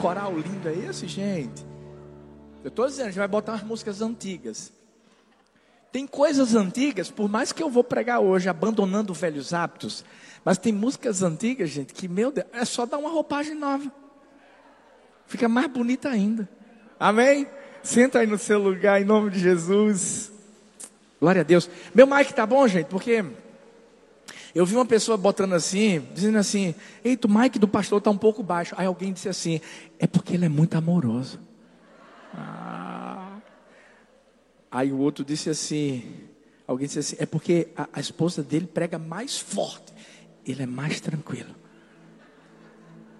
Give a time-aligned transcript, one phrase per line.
[0.00, 1.64] coral lindo é esse, gente?
[2.64, 4.72] Eu estou dizendo, a gente vai botar umas músicas antigas.
[5.92, 10.04] Tem coisas antigas, por mais que eu vou pregar hoje, abandonando velhos hábitos,
[10.44, 13.92] mas tem músicas antigas, gente, que, meu Deus, é só dar uma roupagem nova.
[15.26, 16.48] Fica mais bonita ainda.
[16.98, 17.46] Amém?
[17.82, 20.32] Senta aí no seu lugar, em nome de Jesus.
[21.20, 21.68] Glória a Deus.
[21.94, 22.86] Meu mic tá bom, gente?
[22.86, 23.24] Porque
[24.54, 26.74] eu vi uma pessoa botando assim, dizendo assim:
[27.04, 28.74] Eita, o mic do pastor está um pouco baixo.
[28.76, 29.60] Aí alguém disse assim:
[29.98, 31.38] É porque ele é muito amoroso.
[32.34, 33.38] Ah.
[34.70, 36.04] Aí o outro disse assim:
[36.66, 39.92] Alguém disse assim: É porque a, a esposa dele prega mais forte.
[40.44, 41.54] Ele é mais tranquilo.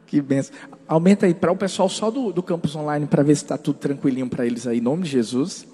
[0.07, 0.55] Que benção.
[0.89, 3.79] Aumenta aí para o pessoal só do, do campus online para ver se está tudo
[3.79, 5.65] tranquilinho para eles aí, em nome de Jesus.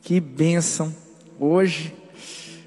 [0.00, 0.94] Que bênção.
[1.38, 1.94] Hoje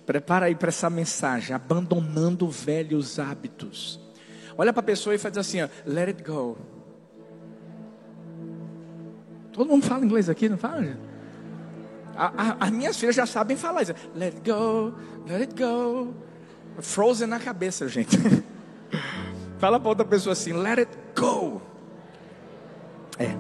[0.08, 4.00] Prepara aí para essa mensagem, abandonando velhos hábitos.
[4.58, 6.58] Olha para a pessoa e faz assim, ó, let it go.
[9.52, 10.82] Todo mundo fala inglês aqui, não fala?
[10.82, 11.08] Gente?
[12.60, 13.94] as minhas filhas já sabem falar isso.
[14.16, 14.94] Let it go,
[15.28, 16.14] let it go.
[16.80, 18.18] Frozen na cabeça, gente.
[19.60, 21.62] fala para outra pessoa assim, let it go.
[23.20, 23.36] É.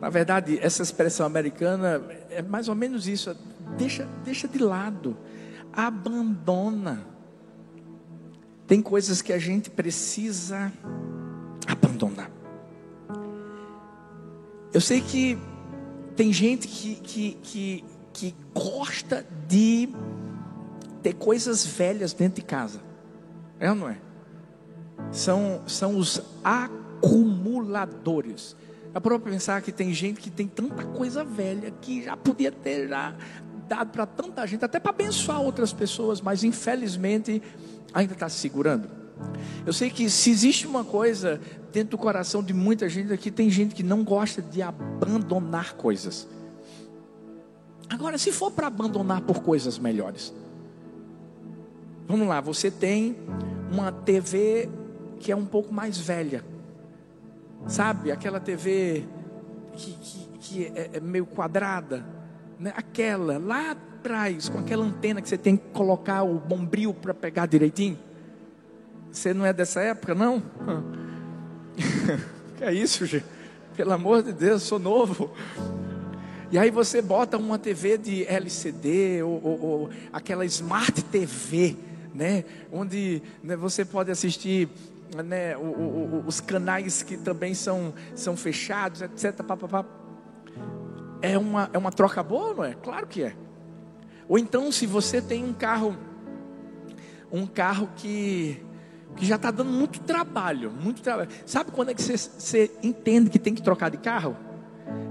[0.00, 3.34] Na verdade, essa expressão americana é mais ou menos isso.
[3.78, 5.16] Deixa, deixa de lado
[5.72, 7.06] abandona.
[8.66, 10.72] Tem coisas que a gente precisa
[11.66, 12.30] abandonar.
[14.72, 15.38] Eu sei que
[16.16, 19.88] tem gente que, que, que, que gosta de
[21.02, 22.80] ter coisas velhas dentro de casa.
[23.58, 23.98] É ou não é?
[25.10, 28.56] São, são os acumuladores.
[28.94, 32.88] É para pensar que tem gente que tem tanta coisa velha que já podia ter
[32.88, 33.16] já
[33.68, 37.42] dado para tanta gente, até para abençoar outras pessoas, mas infelizmente
[37.92, 38.88] ainda está se segurando.
[39.64, 41.40] Eu sei que se existe uma coisa
[41.72, 46.28] dentro do coração de muita gente aqui, tem gente que não gosta de abandonar coisas.
[47.88, 50.32] Agora, se for para abandonar por coisas melhores,
[52.06, 53.16] vamos lá, você tem
[53.70, 54.68] uma TV
[55.20, 56.44] que é um pouco mais velha,
[57.66, 58.10] sabe?
[58.10, 59.04] Aquela TV
[59.74, 62.04] que, que, que é, é meio quadrada
[62.62, 62.72] né?
[62.76, 67.46] aquela lá atrás, com aquela antena que você tem que colocar o bombril para pegar
[67.46, 67.98] direitinho.
[69.10, 70.40] Você não é dessa época, não?
[72.56, 73.26] que é isso, gente?
[73.76, 75.32] Pelo amor de Deus, sou novo.
[76.52, 81.76] E aí você bota uma TV de LCD ou, ou, ou aquela Smart TV,
[82.14, 82.44] né?
[82.70, 84.68] Onde né, você pode assistir
[85.24, 89.42] né, o, o, os canais que também são, são fechados, etc.
[89.42, 90.01] Pá, pá, pá
[91.22, 92.74] é uma, é uma troca boa, não é?
[92.74, 93.34] Claro que é.
[94.28, 95.96] Ou então, se você tem um carro,
[97.30, 98.60] um carro que,
[99.16, 101.30] que já está dando muito trabalho, muito trabalho.
[101.46, 104.36] Sabe quando é que você, você entende que tem que trocar de carro?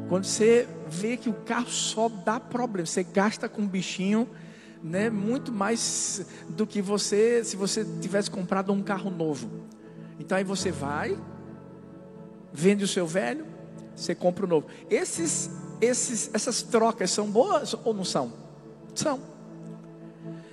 [0.10, 4.30] Quando você vê que o carro só dá problema, você gasta com um bichinho,
[4.84, 9.50] né, muito mais do que você se você tivesse comprado um carro novo.
[10.20, 11.18] Então aí você vai,
[12.52, 13.46] vende o seu velho,
[13.96, 14.68] você compra o novo.
[14.90, 15.50] Esses
[15.82, 18.32] esses, essas trocas são boas ou não são?
[18.94, 19.20] São.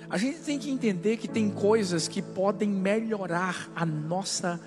[0.09, 4.59] A gente tem que entender que tem coisas que podem melhorar a nossa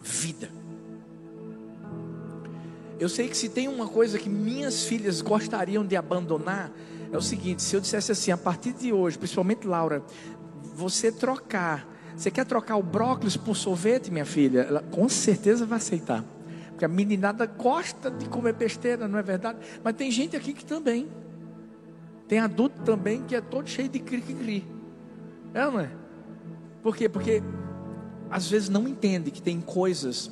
[0.00, 0.50] vida.
[2.98, 6.70] Eu sei que se tem uma coisa que minhas filhas gostariam de abandonar,
[7.12, 10.02] é o seguinte: se eu dissesse assim, a partir de hoje, principalmente Laura,
[10.74, 11.86] você trocar,
[12.16, 14.60] você quer trocar o brócolis por sorvete, minha filha?
[14.60, 16.24] Ela com certeza vai aceitar.
[16.82, 19.60] Porque a meninada gosta de comer besteira, não é verdade?
[19.84, 21.08] Mas tem gente aqui que também.
[22.26, 24.66] Tem adulto também que é todo cheio de cri-cri.
[25.54, 25.88] É não é?
[26.82, 27.08] Por quê?
[27.08, 27.40] Porque
[28.28, 30.28] às vezes não entende que tem coisas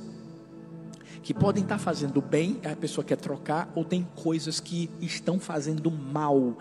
[1.22, 5.88] que podem estar fazendo bem, a pessoa quer trocar, ou tem coisas que estão fazendo
[5.88, 6.58] mal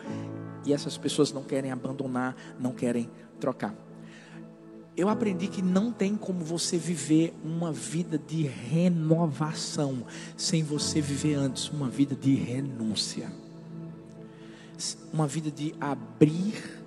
[0.68, 3.74] e essas pessoas não querem abandonar, não querem trocar
[5.00, 10.06] eu aprendi que não tem como você viver uma vida de renovação
[10.36, 13.32] sem você viver antes uma vida de renúncia.
[15.14, 16.84] Uma vida de abrir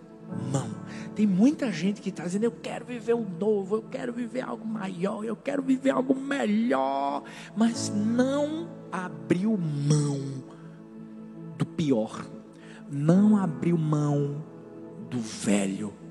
[0.52, 0.68] mão.
[1.14, 4.66] Tem muita gente que está dizendo: Eu quero viver o novo, eu quero viver algo
[4.66, 7.22] maior, eu quero viver algo melhor,
[7.56, 10.20] mas não abriu mão
[11.56, 12.26] do pior,
[12.90, 14.44] não abriu mão
[15.08, 16.01] do velho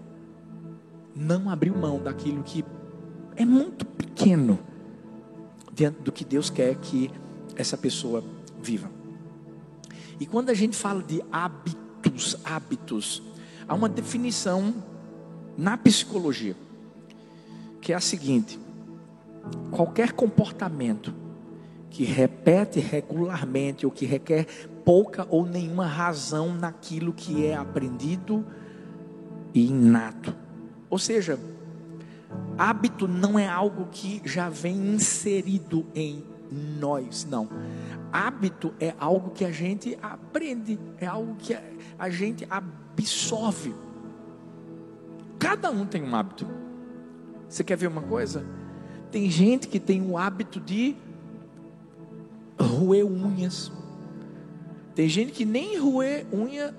[1.22, 2.66] não abriu mão daquilo que
[3.36, 4.60] é muito pequeno
[5.72, 7.12] diante do que Deus quer que
[7.56, 8.24] essa pessoa
[8.62, 8.90] viva.
[10.20, 13.22] E quando a gente fala de hábitos, hábitos,
[13.68, 14.74] há uma definição
[15.58, 16.56] na psicologia
[17.80, 18.60] que é a seguinte:
[19.70, 21.14] qualquer comportamento
[21.90, 24.46] que repete regularmente ou que requer
[24.84, 28.46] pouca ou nenhuma razão naquilo que é aprendido
[29.54, 30.41] e inato.
[30.92, 31.40] Ou seja,
[32.58, 36.22] hábito não é algo que já vem inserido em
[36.52, 37.48] nós, não.
[38.12, 41.58] Hábito é algo que a gente aprende, é algo que
[41.98, 43.74] a gente absorve.
[45.40, 46.46] Cada um tem um hábito.
[47.48, 48.46] Você quer ver uma coisa?
[49.10, 50.98] Tem gente que tem o hábito de
[52.60, 53.72] roer unhas.
[54.94, 56.76] Tem gente que nem roer unha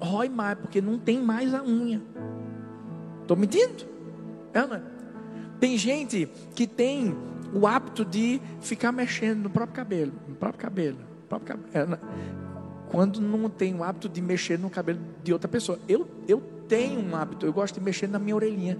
[0.00, 2.02] rói mais, porque não tem mais a unha.
[3.26, 3.84] Estou mentindo?
[4.54, 4.80] Não é?
[5.58, 7.12] Tem gente que tem
[7.52, 11.94] o hábito de ficar mexendo no próprio cabelo, no próprio cabelo, no próprio cabelo.
[11.94, 11.98] É,
[12.88, 15.76] quando não tem o hábito de mexer no cabelo de outra pessoa.
[15.88, 18.78] Eu, eu tenho um hábito, eu gosto de mexer na minha orelhinha.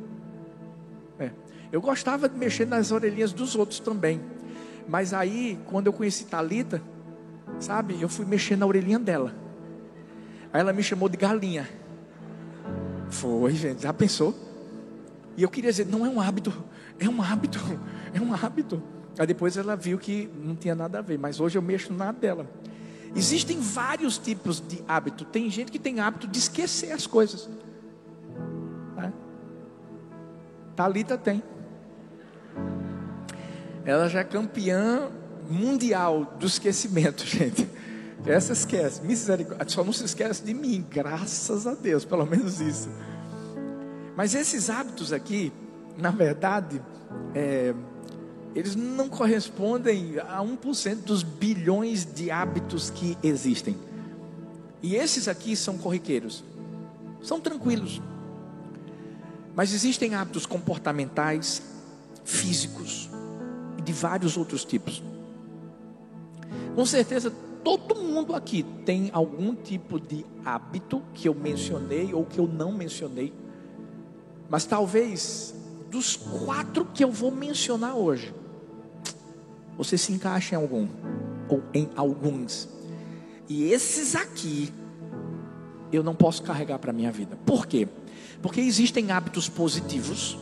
[1.18, 1.32] É.
[1.72, 4.20] Eu gostava de mexer nas orelhinhas dos outros também.
[4.88, 6.80] Mas aí, quando eu conheci Talita,
[7.58, 9.34] sabe, eu fui mexer na orelhinha dela.
[10.52, 11.68] Aí ela me chamou de galinha.
[13.10, 14.34] Foi, gente, já pensou?
[15.36, 16.52] E eu queria dizer, não é um hábito,
[16.98, 17.58] é um hábito,
[18.12, 18.82] é um hábito.
[19.18, 22.12] Aí depois ela viu que não tinha nada a ver, mas hoje eu mexo na
[22.12, 22.46] dela.
[23.14, 25.24] Existem vários tipos de hábito.
[25.24, 27.48] Tem gente que tem hábito de esquecer as coisas.
[28.94, 29.12] Né?
[30.74, 31.42] Talita tem.
[33.86, 35.10] Ela já é campeã
[35.48, 37.66] mundial do esquecimento, gente.
[38.24, 39.68] Essa esquece, misericórdia.
[39.68, 42.88] Só não se esquece de mim, graças a Deus, pelo menos isso.
[44.16, 45.52] Mas esses hábitos aqui,
[45.98, 46.80] na verdade,
[47.34, 47.74] é,
[48.54, 53.76] eles não correspondem a 1% dos bilhões de hábitos que existem.
[54.82, 56.42] E esses aqui são corriqueiros,
[57.22, 58.00] são tranquilos.
[59.54, 61.62] Mas existem hábitos comportamentais,
[62.24, 63.10] físicos
[63.84, 65.02] de vários outros tipos.
[66.74, 67.32] Com certeza,
[67.66, 72.70] todo mundo aqui tem algum tipo de hábito que eu mencionei ou que eu não
[72.70, 73.32] mencionei.
[74.48, 75.52] Mas talvez
[75.90, 78.32] dos quatro que eu vou mencionar hoje,
[79.76, 80.86] você se encaixa em algum
[81.48, 82.68] ou em alguns.
[83.48, 84.72] E esses aqui
[85.90, 87.36] eu não posso carregar para minha vida.
[87.44, 87.88] Por quê?
[88.40, 90.38] Porque existem hábitos positivos,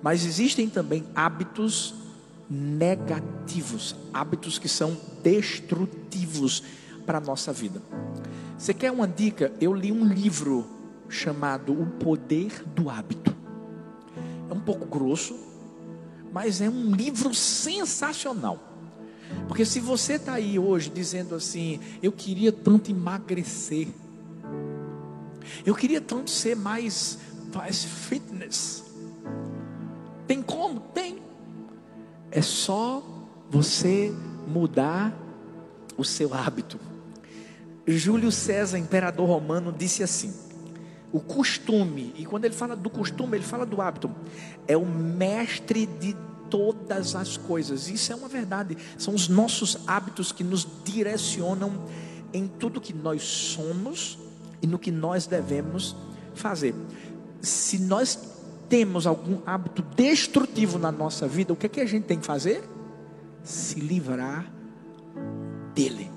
[0.00, 1.99] mas existem também hábitos
[2.50, 6.64] negativos, hábitos que são destrutivos
[7.06, 7.80] para a nossa vida.
[8.58, 9.52] Você quer uma dica?
[9.60, 10.66] Eu li um livro
[11.08, 13.34] chamado O Poder do Hábito.
[14.50, 15.38] É um pouco grosso,
[16.32, 18.58] mas é um livro sensacional.
[19.46, 23.88] Porque se você está aí hoje dizendo assim, eu queria tanto emagrecer,
[25.64, 27.18] eu queria tanto ser mais,
[27.54, 28.84] mais fitness.
[30.26, 30.80] Tem como?
[32.30, 33.02] É só
[33.50, 34.14] você
[34.46, 35.12] mudar
[35.96, 36.78] o seu hábito.
[37.86, 40.32] Júlio César, imperador romano, disse assim:
[41.12, 44.10] o costume, e quando ele fala do costume, ele fala do hábito,
[44.68, 46.16] é o mestre de
[46.48, 47.88] todas as coisas.
[47.88, 48.76] Isso é uma verdade.
[48.96, 51.84] São os nossos hábitos que nos direcionam
[52.32, 54.18] em tudo que nós somos
[54.62, 55.96] e no que nós devemos
[56.34, 56.74] fazer.
[57.40, 58.18] Se nós
[58.70, 62.24] temos algum hábito destrutivo na nossa vida, o que é que a gente tem que
[62.24, 62.62] fazer?
[63.42, 64.48] Se livrar
[65.74, 66.08] dele.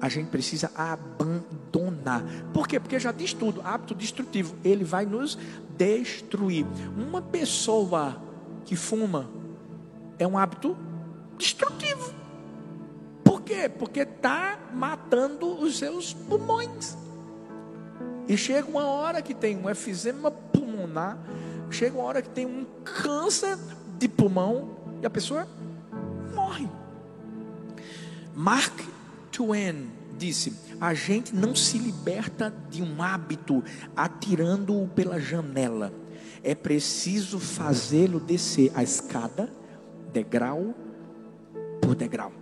[0.00, 2.24] A gente precisa abandonar.
[2.54, 2.80] Por quê?
[2.80, 5.38] Porque já diz tudo, hábito destrutivo, ele vai nos
[5.76, 6.64] destruir.
[6.96, 8.16] Uma pessoa
[8.64, 9.28] que fuma
[10.18, 10.74] é um hábito
[11.36, 12.14] destrutivo.
[13.22, 13.68] Por quê?
[13.68, 16.96] Porque está matando os seus pulmões.
[18.26, 20.32] E chega uma hora que tem um efizema
[20.90, 21.18] pulmonar,
[21.70, 23.56] chega uma hora que tem um câncer
[23.98, 25.48] de pulmão e a pessoa
[26.34, 26.68] morre.
[28.34, 28.80] Mark
[29.30, 33.62] Twain disse: a gente não se liberta de um hábito
[33.96, 35.92] atirando-o pela janela.
[36.42, 39.52] É preciso fazê-lo descer a escada,
[40.12, 40.74] degrau
[41.80, 42.32] por degrau.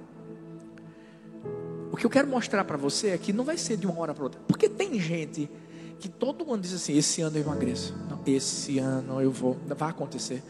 [1.91, 4.15] O que eu quero mostrar para você é que não vai ser de uma hora
[4.15, 4.41] para outra.
[4.47, 5.51] Porque tem gente
[5.99, 7.95] que todo ano diz assim: esse ano eu emagreço.
[8.35, 9.57] Esse ano eu vou.
[9.67, 10.43] Vai acontecer.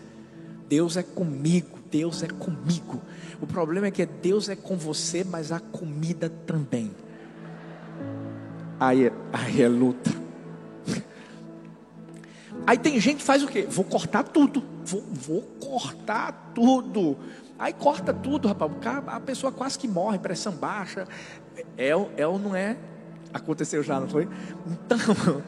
[0.69, 1.79] Deus é comigo.
[1.91, 3.01] Deus é comigo.
[3.41, 6.91] O problema é que Deus é com você, mas a comida também.
[8.79, 10.11] Aí, é, aí é luta.
[12.67, 13.67] Aí tem gente que faz o quê?
[13.69, 14.63] Vou cortar tudo.
[14.85, 17.17] Vou, vou cortar tudo.
[17.59, 18.71] Aí corta tudo, rapaz.
[19.07, 21.07] A pessoa quase que morre, pressão baixa.
[21.77, 22.77] É, é ou não é?
[23.33, 24.29] Aconteceu já, não foi?
[24.67, 24.99] Então,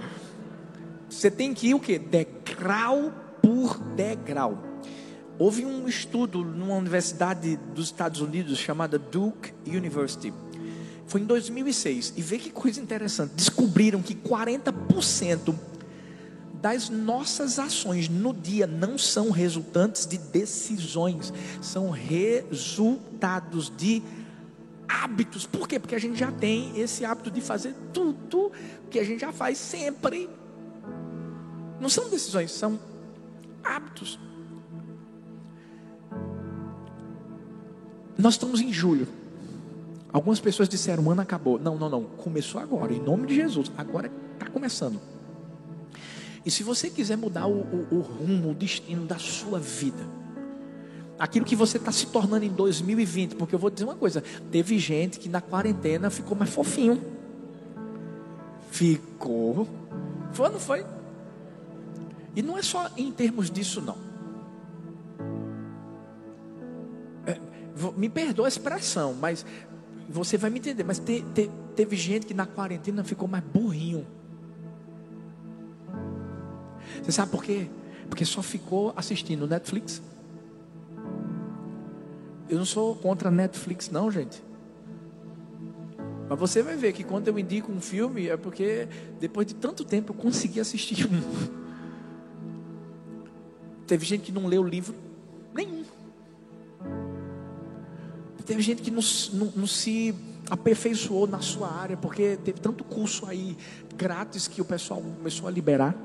[1.10, 1.98] você tem que ir o quê?
[1.98, 3.12] Degrau
[3.42, 4.62] por degrau.
[5.38, 10.32] Houve um estudo numa universidade dos Estados Unidos chamada Duke University.
[11.06, 12.14] Foi em 2006.
[12.16, 13.32] E vê que coisa interessante.
[13.34, 15.54] Descobriram que 40%
[16.60, 24.02] das nossas ações no dia não são resultantes de decisões, são resultados de
[24.86, 25.46] hábitos.
[25.46, 25.78] Por quê?
[25.78, 28.52] Porque a gente já tem esse hábito de fazer tudo
[28.90, 30.28] que a gente já faz sempre.
[31.80, 32.78] Não são decisões, são
[33.64, 34.18] hábitos.
[38.18, 39.08] Nós estamos em julho.
[40.12, 41.58] Algumas pessoas disseram, o ano acabou.
[41.58, 42.04] Não, não, não.
[42.04, 43.72] Começou agora, em nome de Jesus.
[43.78, 45.00] Agora está começando.
[46.44, 50.02] E se você quiser mudar o, o, o rumo, o destino da sua vida,
[51.18, 54.78] aquilo que você está se tornando em 2020, porque eu vou dizer uma coisa: teve
[54.78, 57.00] gente que na quarentena ficou mais fofinho.
[58.70, 59.68] Ficou.
[60.32, 60.84] Foi não foi?
[62.34, 63.96] E não é só em termos disso, não.
[67.26, 67.38] É,
[67.96, 69.44] me perdoa a expressão, mas
[70.08, 70.84] você vai me entender.
[70.84, 74.06] Mas te, te, teve gente que na quarentena ficou mais burrinho.
[77.02, 77.68] Você sabe por quê?
[78.08, 80.02] Porque só ficou assistindo Netflix.
[82.48, 84.42] Eu não sou contra Netflix, não, gente.
[86.28, 88.88] Mas você vai ver que quando eu indico um filme é porque
[89.20, 91.59] depois de tanto tempo eu consegui assistir um.
[93.90, 94.94] Teve gente que não leu livro
[95.52, 95.82] nenhum.
[98.46, 100.14] Teve gente que não, não, não se
[100.48, 103.58] aperfeiçoou na sua área, porque teve tanto curso aí
[103.96, 105.96] grátis que o pessoal começou a liberar.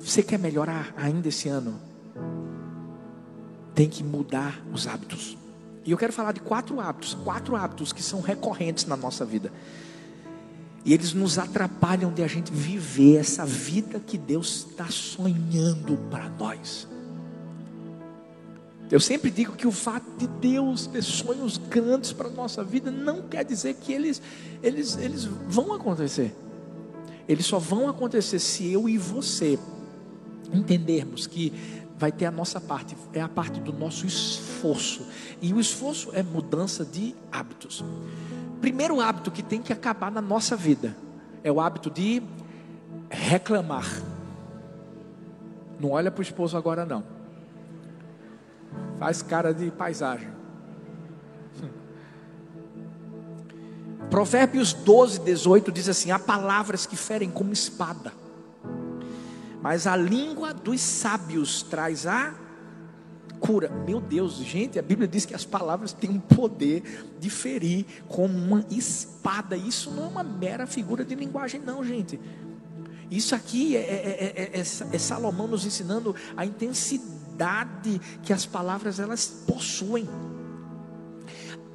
[0.00, 1.80] Você quer melhorar ainda esse ano?
[3.76, 5.38] Tem que mudar os hábitos.
[5.84, 9.52] E eu quero falar de quatro hábitos, quatro hábitos que são recorrentes na nossa vida.
[10.84, 16.28] E eles nos atrapalham de a gente viver essa vida que Deus está sonhando para
[16.28, 16.88] nós.
[18.90, 22.90] Eu sempre digo que o fato de Deus ter sonhos grandes para a nossa vida
[22.90, 24.20] não quer dizer que eles,
[24.62, 26.34] eles, eles vão acontecer.
[27.26, 29.58] Eles só vão acontecer se eu e você
[30.52, 31.52] entendermos que
[31.96, 35.06] vai ter a nossa parte, é a parte do nosso esforço.
[35.40, 37.84] E o esforço é mudança de hábitos.
[38.62, 40.96] Primeiro hábito que tem que acabar na nossa vida
[41.44, 42.22] é o hábito de
[43.10, 43.86] reclamar.
[45.78, 47.04] Não olha para o esposo agora não.
[48.98, 50.30] Faz cara de paisagem.
[54.08, 58.22] Provérbios 12, 18 diz assim: há palavras que ferem como espada
[59.62, 62.34] mas a língua dos sábios traz a
[63.42, 63.68] cura.
[63.68, 66.82] Meu Deus, gente, a Bíblia diz que as palavras têm um poder
[67.18, 69.56] de ferir como uma espada.
[69.56, 72.18] Isso não é uma mera figura de linguagem, não, gente.
[73.10, 79.26] Isso aqui é, é, é, é Salomão nos ensinando a intensidade que as palavras elas
[79.46, 80.08] possuem.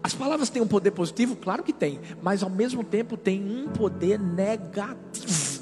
[0.01, 1.35] As palavras têm um poder positivo?
[1.35, 5.57] Claro que tem, mas ao mesmo tempo tem um poder negativo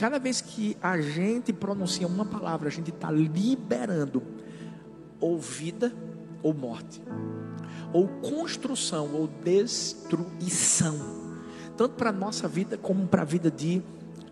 [0.00, 4.22] cada vez que a gente pronuncia uma palavra, a gente está liberando
[5.20, 5.92] ou vida
[6.42, 7.00] ou morte,
[7.92, 10.96] ou construção ou destruição,
[11.76, 13.82] tanto para a nossa vida como para a vida de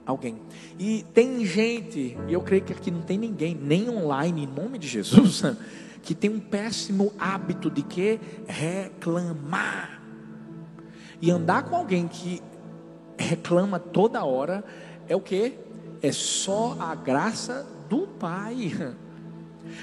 [0.07, 0.40] alguém.
[0.78, 4.78] E tem gente, e eu creio que aqui não tem ninguém, nem online, em nome
[4.78, 5.42] de Jesus,
[6.02, 10.00] que tem um péssimo hábito de que reclamar.
[11.21, 12.40] E andar com alguém que
[13.18, 14.64] reclama toda hora
[15.09, 15.59] é o que?
[16.00, 18.73] É só a graça do Pai.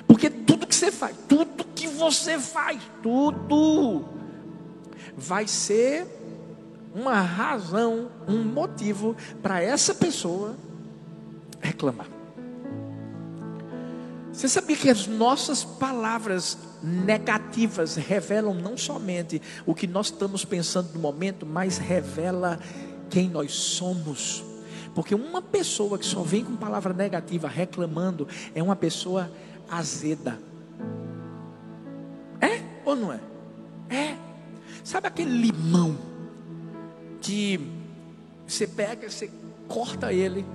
[0.08, 4.06] Porque tudo que você faz, tudo que você faz, tudo
[5.18, 6.06] vai ser
[6.94, 10.56] uma razão, um motivo para essa pessoa
[11.62, 12.08] reclamar.
[14.32, 20.94] Você sabia que as nossas palavras negativas revelam não somente o que nós estamos pensando
[20.94, 22.60] no momento, mas revela
[23.10, 24.44] quem nós somos.
[24.94, 29.32] Porque uma pessoa que só vem com palavra negativa reclamando é uma pessoa
[29.70, 30.40] azeda.
[32.42, 33.20] É ou não é?
[33.90, 34.16] É.
[34.84, 35.98] Sabe aquele limão
[37.22, 37.60] que
[38.48, 39.32] você pega, você
[39.68, 40.46] corta ele,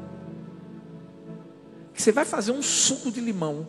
[1.92, 3.66] você vai fazer um suco de limão.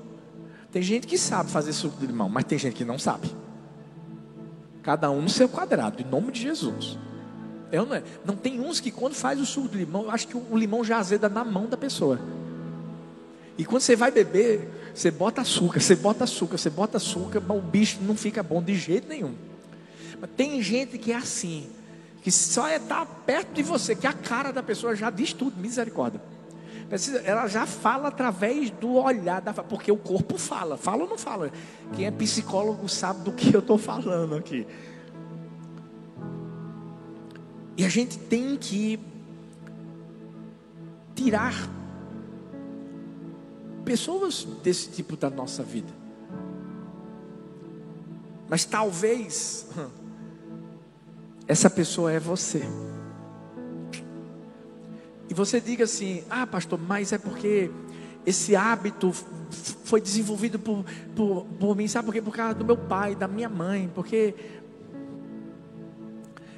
[0.72, 3.30] Tem gente que sabe fazer suco de limão, mas tem gente que não sabe.
[4.82, 6.98] Cada um no seu quadrado, em nome de Jesus.
[7.72, 8.04] É não é?
[8.26, 10.84] Não tem uns que quando faz o suco de limão, eu acho que o limão
[10.84, 12.20] já azeda na mão da pessoa.
[13.58, 17.58] E quando você vai beber, você bota açúcar, você bota açúcar, você bota açúcar, mas
[17.58, 19.36] o bicho não fica bom de jeito nenhum.
[20.20, 21.70] Mas tem gente que é assim,
[22.22, 25.60] que só é estar perto de você, que a cara da pessoa já diz tudo,
[25.60, 26.22] misericórdia.
[27.24, 30.76] Ela já fala através do olhar, porque o corpo fala.
[30.76, 31.50] Fala ou não fala?
[31.94, 34.68] Quem é psicólogo sabe do que eu estou falando aqui.
[37.78, 39.00] E a gente tem que
[41.16, 41.54] tirar
[43.92, 45.92] pessoas desse tipo da nossa vida.
[48.48, 49.68] Mas talvez
[51.46, 52.62] essa pessoa é você.
[55.30, 57.70] E você diga assim: ah, pastor, mas é porque
[58.26, 59.12] esse hábito
[59.84, 62.22] foi desenvolvido por, por, por mim, sabe por quê?
[62.22, 64.34] Por causa do meu pai, da minha mãe, porque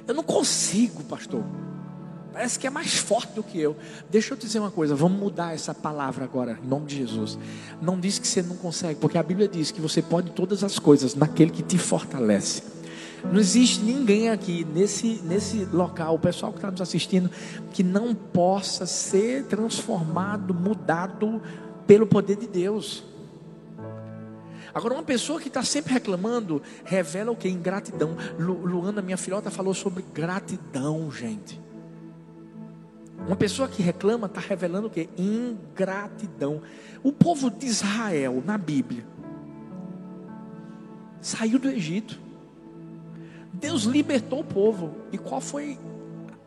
[0.06, 1.42] eu não consigo, pastor.
[2.34, 3.76] Parece que é mais forte do que eu.
[4.10, 7.38] Deixa eu te dizer uma coisa, vamos mudar essa palavra agora, em nome de Jesus.
[7.80, 10.76] Não diz que você não consegue, porque a Bíblia diz que você pode todas as
[10.76, 12.64] coisas naquele que te fortalece.
[13.22, 17.30] Não existe ninguém aqui nesse, nesse local, o pessoal que está nos assistindo,
[17.72, 21.40] que não possa ser transformado, mudado
[21.86, 23.04] pelo poder de Deus.
[24.74, 27.48] Agora, uma pessoa que está sempre reclamando, revela o que?
[27.48, 28.16] Ingratidão.
[28.36, 31.62] Lu, Luana, minha filhota, falou sobre gratidão, gente.
[33.26, 35.08] Uma pessoa que reclama está revelando o que?
[35.16, 36.60] Ingratidão.
[37.02, 39.06] O povo de Israel, na Bíblia,
[41.20, 42.20] saiu do Egito.
[43.52, 44.94] Deus libertou o povo.
[45.10, 45.78] E qual foi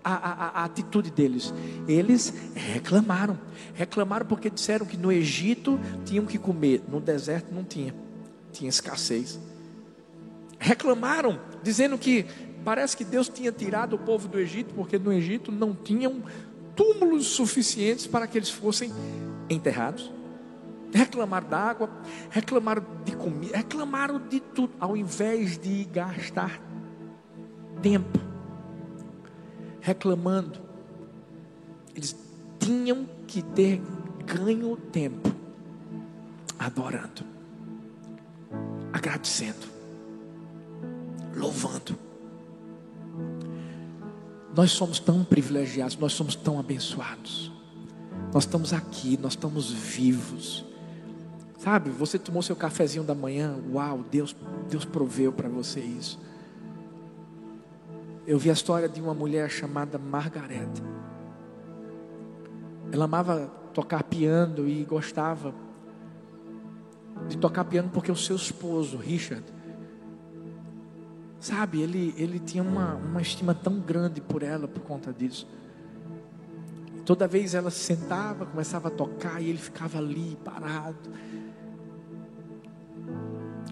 [0.04, 1.52] a, a, a, atitude deles?
[1.88, 3.40] Eles reclamaram.
[3.74, 7.94] Reclamaram porque disseram que no Egito tinham que comer, no deserto não tinha,
[8.52, 9.40] tinha escassez.
[10.60, 12.26] Reclamaram, dizendo que
[12.64, 16.22] parece que Deus tinha tirado o povo do Egito, porque no Egito não tinham
[16.78, 18.94] túmulos suficientes para que eles fossem
[19.50, 20.14] enterrados.
[20.94, 21.90] Reclamaram da água,
[22.30, 26.62] reclamaram de comida, reclamaram de tudo, ao invés de gastar
[27.82, 28.28] tempo
[29.82, 30.60] reclamando.
[31.96, 32.16] Eles
[32.60, 33.82] tinham que ter
[34.26, 35.32] ganho tempo
[36.60, 37.24] adorando,
[38.94, 39.66] agradecendo,
[41.36, 42.07] louvando.
[44.58, 47.52] Nós somos tão privilegiados, nós somos tão abençoados.
[48.34, 50.66] Nós estamos aqui, nós estamos vivos.
[51.60, 54.36] Sabe, você tomou seu cafezinho da manhã, uau, Deus,
[54.68, 56.20] Deus proveu para você isso.
[58.26, 60.72] Eu vi a história de uma mulher chamada Margaret.
[62.92, 65.54] Ela amava tocar piano e gostava
[67.28, 69.44] de tocar piano porque o seu esposo, Richard,
[71.40, 75.48] sabe, ele, ele tinha uma, uma estima tão grande por ela por conta disso.
[77.06, 81.10] Toda vez ela se sentava, começava a tocar e ele ficava ali parado.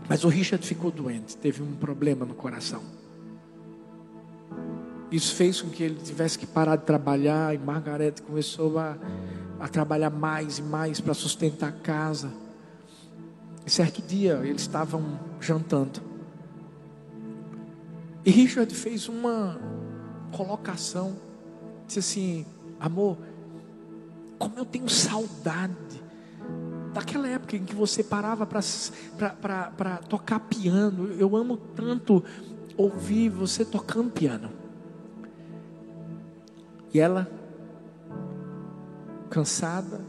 [0.07, 2.81] Mas o Richard ficou doente, teve um problema no coração.
[5.11, 8.97] Isso fez com que ele tivesse que parar de trabalhar e Margareth começou a,
[9.59, 12.31] a trabalhar mais e mais para sustentar a casa.
[13.65, 16.14] E certo dia eles estavam jantando.
[18.25, 19.59] E Richard fez uma
[20.31, 21.15] colocação.
[21.85, 22.45] Disse assim:
[22.79, 23.17] Amor,
[24.39, 26.03] como eu tenho saudade
[26.95, 31.13] daquela época em que você parava para tocar piano.
[31.19, 32.23] Eu amo tanto
[32.77, 34.49] ouvir você tocando piano.
[36.93, 37.29] E ela,
[39.29, 39.99] cansada,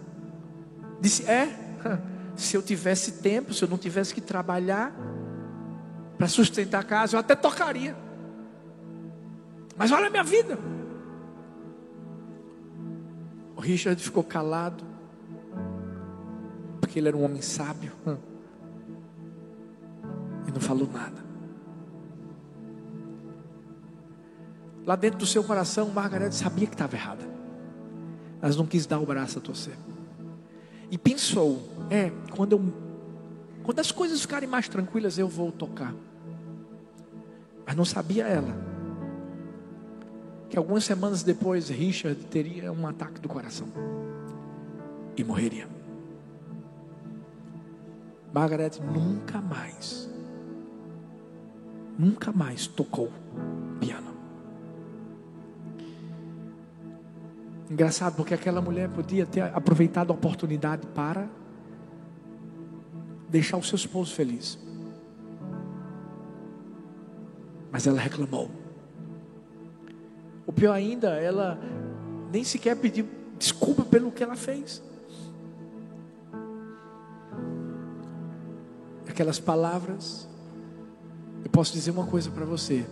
[1.00, 1.48] disse: É,
[2.36, 4.94] se eu tivesse tempo, se eu não tivesse que trabalhar
[6.16, 8.05] para sustentar a casa, eu até tocaria.
[9.76, 10.58] Mas olha a minha vida.
[13.54, 14.84] O Richard ficou calado,
[16.80, 17.92] porque ele era um homem sábio,
[20.46, 21.24] e não falou nada.
[24.86, 27.24] Lá dentro do seu coração, Margarete sabia que estava errada.
[28.40, 29.76] Mas não quis dar o braço a torcer.
[30.90, 31.60] E pensou:
[31.90, 32.86] é, quando eu
[33.64, 35.92] quando as coisas ficarem mais tranquilas, eu vou tocar.
[37.66, 38.65] Mas não sabia ela
[40.48, 43.68] que algumas semanas depois Richard teria um ataque do coração
[45.16, 45.68] e morreria.
[48.32, 50.10] Margaret nunca mais,
[51.98, 53.10] nunca mais tocou
[53.80, 54.14] piano.
[57.70, 61.28] Engraçado, porque aquela mulher podia ter aproveitado a oportunidade para
[63.28, 64.58] deixar o seu esposo feliz.
[67.72, 68.65] Mas ela reclamou.
[70.56, 71.56] Pior ainda, ela
[72.32, 73.06] nem sequer pediu
[73.38, 74.82] desculpa pelo que ela fez.
[79.08, 80.28] Aquelas palavras,
[81.44, 82.84] eu posso dizer uma coisa para você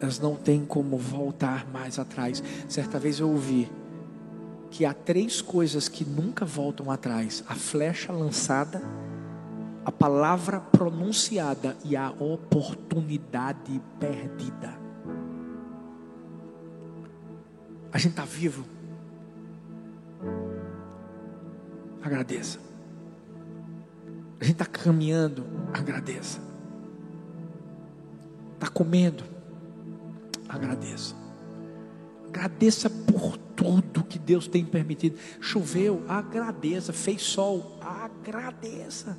[0.00, 2.42] elas não têm como voltar mais atrás.
[2.68, 3.70] Certa vez eu ouvi
[4.70, 8.82] que há três coisas que nunca voltam atrás: a flecha lançada,
[9.84, 14.79] a palavra pronunciada e a oportunidade perdida.
[17.92, 18.64] A gente está vivo.
[22.02, 22.58] Agradeça.
[24.40, 25.44] A gente está caminhando.
[25.72, 26.40] Agradeça.
[28.54, 29.24] Está comendo.
[30.48, 31.14] Agradeça.
[32.28, 35.18] Agradeça por tudo que Deus tem permitido.
[35.40, 36.92] Choveu, agradeça.
[36.92, 39.18] Fez sol, agradeça.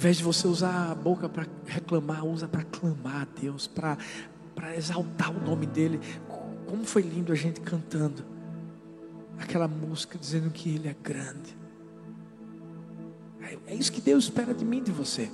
[0.00, 3.98] Invés de você usar a boca para reclamar, usa para clamar a Deus, para
[4.74, 6.00] exaltar o nome dEle.
[6.66, 8.24] Como foi lindo a gente cantando
[9.38, 11.54] aquela música dizendo que Ele é grande.
[13.42, 15.30] É, é isso que Deus espera de mim e de você.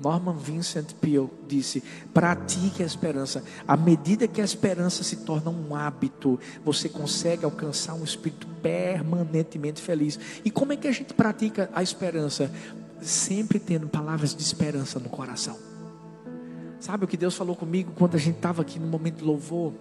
[0.00, 1.82] Norman Vincent Peale disse:
[2.12, 3.44] pratique a esperança.
[3.68, 9.80] À medida que a esperança se torna um hábito, você consegue alcançar um espírito permanentemente
[9.80, 10.18] feliz.
[10.44, 12.50] E como é que a gente pratica a esperança?
[13.00, 15.56] Sempre tendo palavras de esperança no coração.
[16.80, 19.74] Sabe o que Deus falou comigo quando a gente estava aqui no momento de louvor?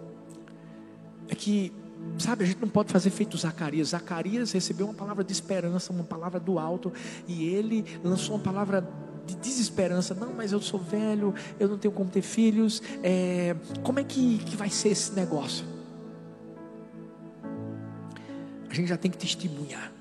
[1.29, 1.71] É que,
[2.17, 3.89] sabe, a gente não pode fazer feito Zacarias.
[3.89, 6.91] Zacarias recebeu uma palavra de esperança, uma palavra do alto,
[7.25, 8.81] e ele lançou uma palavra
[9.29, 10.13] de desesperança.
[10.13, 12.81] Não, mas eu sou velho, eu não tenho como ter filhos.
[13.03, 15.65] É, como é que, que vai ser esse negócio?
[18.69, 19.91] A gente já tem que testemunhar.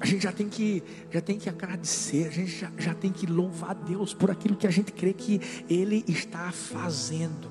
[0.00, 3.26] A gente já tem que, já tem que agradecer, a gente já, já tem que
[3.26, 7.50] louvar Deus por aquilo que a gente crê que Ele está fazendo.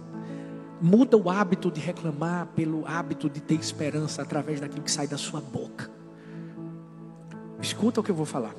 [0.81, 5.17] Muda o hábito de reclamar pelo hábito de ter esperança através daquilo que sai da
[5.17, 5.91] sua boca.
[7.61, 8.55] Escuta o que eu vou falar.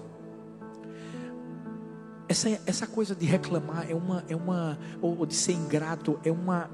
[2.31, 6.71] Essa, essa coisa de reclamar é uma, é uma, ou de ser ingrato, é uma,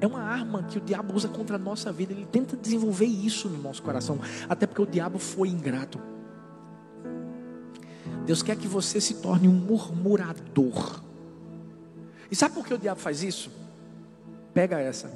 [0.00, 2.14] é uma arma que o diabo usa contra a nossa vida.
[2.14, 6.00] Ele tenta desenvolver isso no nosso coração, até porque o diabo foi ingrato.
[8.24, 11.02] Deus quer que você se torne um murmurador.
[12.30, 13.50] E sabe por que o diabo faz isso?
[14.54, 15.12] Pega essa.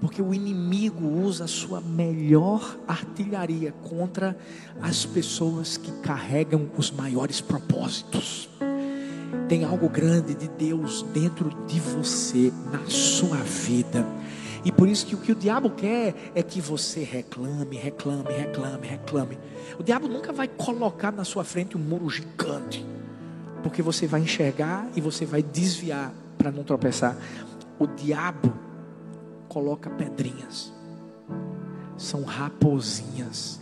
[0.00, 4.36] Porque o inimigo usa a sua melhor artilharia contra
[4.80, 8.48] as pessoas que carregam os maiores propósitos.
[9.48, 14.06] Tem algo grande de Deus dentro de você, na sua vida.
[14.64, 18.86] E por isso que o que o diabo quer é que você reclame, reclame, reclame,
[18.86, 19.38] reclame.
[19.78, 22.84] O diabo nunca vai colocar na sua frente um muro gigante,
[23.62, 27.16] porque você vai enxergar e você vai desviar para não tropeçar.
[27.78, 28.52] O diabo
[29.48, 30.72] coloca pedrinhas.
[31.96, 33.60] São raposinhas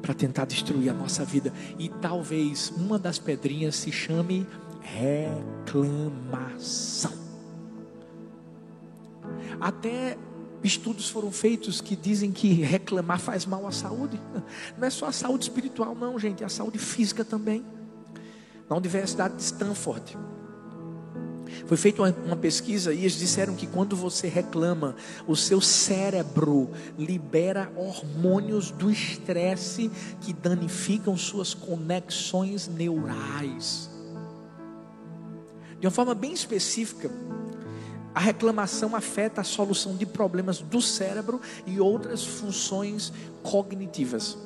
[0.00, 1.52] para tentar destruir a nossa vida.
[1.78, 4.46] E talvez uma das pedrinhas se chame
[4.80, 7.12] reclamação.
[9.60, 10.16] Até
[10.62, 14.20] estudos foram feitos que dizem que reclamar faz mal à saúde.
[14.78, 17.64] Não é só a saúde espiritual, não, gente, é a saúde física também.
[18.68, 20.18] Na Universidade de Stanford,
[21.66, 24.94] foi feita uma, uma, pesquisa e eles disseram que quando você reclama,
[25.26, 33.90] o seu cérebro libera hormônios do estresse que danificam suas conexões neurais.
[35.80, 37.10] De uma forma bem específica,
[38.14, 44.38] a reclamação afeta a solução de problemas do cérebro e outras funções cognitivas.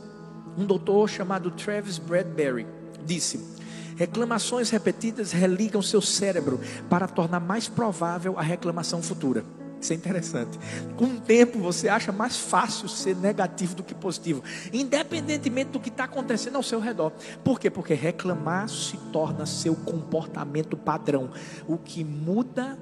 [0.59, 2.67] Um doutor chamado Travis Bradbury
[3.07, 3.60] disse:
[4.01, 6.59] Reclamações repetidas religam seu cérebro
[6.89, 9.45] para tornar mais provável a reclamação futura.
[9.79, 10.59] Isso é interessante.
[10.97, 15.91] Com o tempo você acha mais fácil ser negativo do que positivo, independentemente do que
[15.91, 17.13] está acontecendo ao seu redor.
[17.45, 17.69] Por quê?
[17.69, 21.31] Porque reclamar se torna seu comportamento padrão,
[21.69, 22.79] o que muda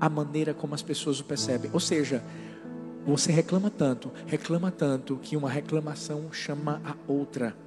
[0.00, 1.72] a maneira como as pessoas o percebem.
[1.74, 2.22] Ou seja,
[3.04, 7.65] você reclama tanto, reclama tanto, que uma reclamação chama a outra.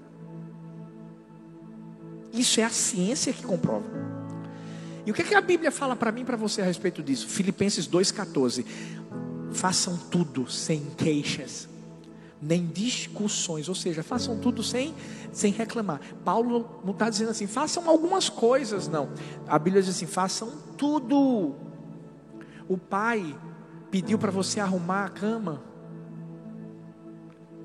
[2.34, 3.86] Isso é a ciência que comprova.
[5.06, 7.02] E o que, é que a Bíblia fala para mim e para você a respeito
[7.02, 7.28] disso?
[7.28, 8.66] Filipenses 2,14.
[9.52, 11.68] Façam tudo sem queixas,
[12.40, 14.94] nem discussões, ou seja, façam tudo sem,
[15.32, 16.00] sem reclamar.
[16.24, 19.10] Paulo não está dizendo assim, façam algumas coisas, não.
[19.48, 21.56] A Bíblia diz assim: façam tudo.
[22.68, 23.36] O pai
[23.90, 25.64] pediu para você arrumar a cama,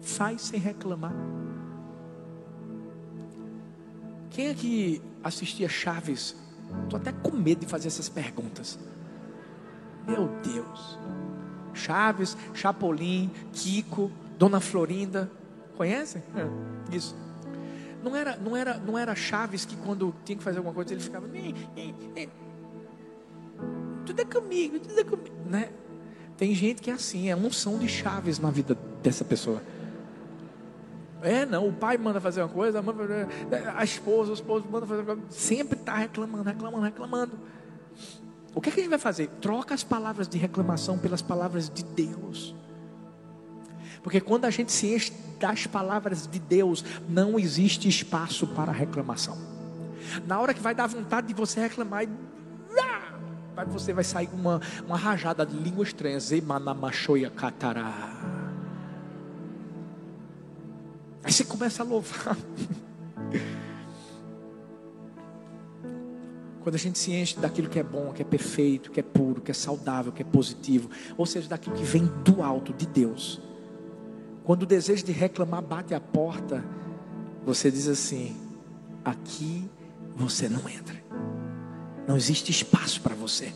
[0.01, 1.15] faz sem reclamar.
[4.35, 6.35] Quem é que assistia Chaves?
[6.83, 8.77] Estou até com medo de fazer essas perguntas.
[10.07, 10.99] Meu Deus.
[11.73, 15.31] Chaves, Chapolin, Kiko, Dona Florinda.
[15.77, 16.21] Conhecem?
[16.35, 17.17] É, isso.
[18.03, 21.01] Não era, não era, não era Chaves que quando tinha que fazer alguma coisa ele
[21.01, 21.29] ficava.
[24.05, 25.37] Tudo é comigo, tudo é comigo.
[25.47, 25.71] Né?
[26.37, 29.63] Tem gente que é assim, é unção de Chaves na vida dessa pessoa.
[31.25, 32.95] É, não, o pai manda fazer uma coisa, a, mãe,
[33.75, 37.39] a esposa, o esposo manda fazer uma coisa, sempre está reclamando, reclamando, reclamando.
[38.55, 39.29] O que, é que a gente vai fazer?
[39.41, 42.55] Troca as palavras de reclamação pelas palavras de Deus.
[44.03, 49.39] Porque quando a gente se enche das palavras de Deus, não existe espaço para reclamação.
[50.27, 52.07] Na hora que vai dar vontade de você reclamar,
[53.69, 56.21] você vai sair uma, uma rajada de língua estranha.
[56.21, 58.44] Zemanamachoia catará.
[61.25, 62.37] Aí você começa a louvar.
[66.63, 69.41] Quando a gente se enche daquilo que é bom, que é perfeito, que é puro,
[69.41, 73.41] que é saudável, que é positivo, ou seja, daquilo que vem do alto, de Deus.
[74.45, 76.65] Quando o desejo de reclamar bate a porta,
[77.45, 78.37] você diz assim:
[79.05, 79.69] aqui
[80.15, 81.03] você não entra.
[82.07, 83.53] Não existe espaço para você.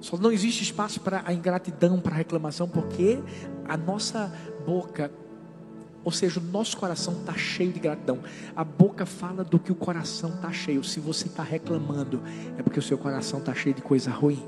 [0.00, 3.18] Só não existe espaço para a ingratidão, para a reclamação, porque
[3.68, 4.32] a nossa
[4.66, 5.10] boca,
[6.02, 8.18] ou seja, o nosso coração está cheio de gratidão.
[8.56, 10.82] A boca fala do que o coração está cheio.
[10.82, 12.22] Se você está reclamando,
[12.56, 14.42] é porque o seu coração está cheio de coisa ruim.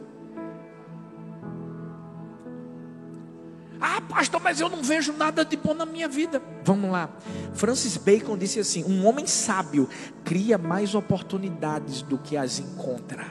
[3.79, 6.41] Ah, pastor, mas eu não vejo nada de bom na minha vida.
[6.65, 7.11] Vamos lá.
[7.53, 9.87] Francis Bacon disse assim: Um homem sábio
[10.25, 13.27] cria mais oportunidades do que as encontra.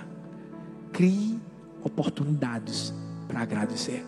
[0.92, 1.40] Crie
[1.84, 2.94] oportunidades
[3.28, 4.06] para agradecer.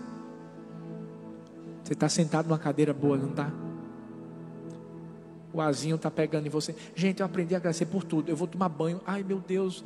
[1.84, 3.52] Você está sentado numa cadeira boa, não está?
[5.52, 6.76] O azinho está pegando em você.
[6.96, 8.30] Gente, eu aprendi a agradecer por tudo.
[8.30, 9.02] Eu vou tomar banho.
[9.06, 9.84] Ai, meu Deus,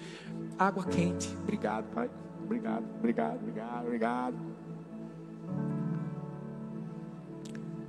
[0.58, 1.28] água quente.
[1.44, 2.10] Obrigado, Pai.
[2.44, 4.58] Obrigado, obrigado, obrigado, obrigado.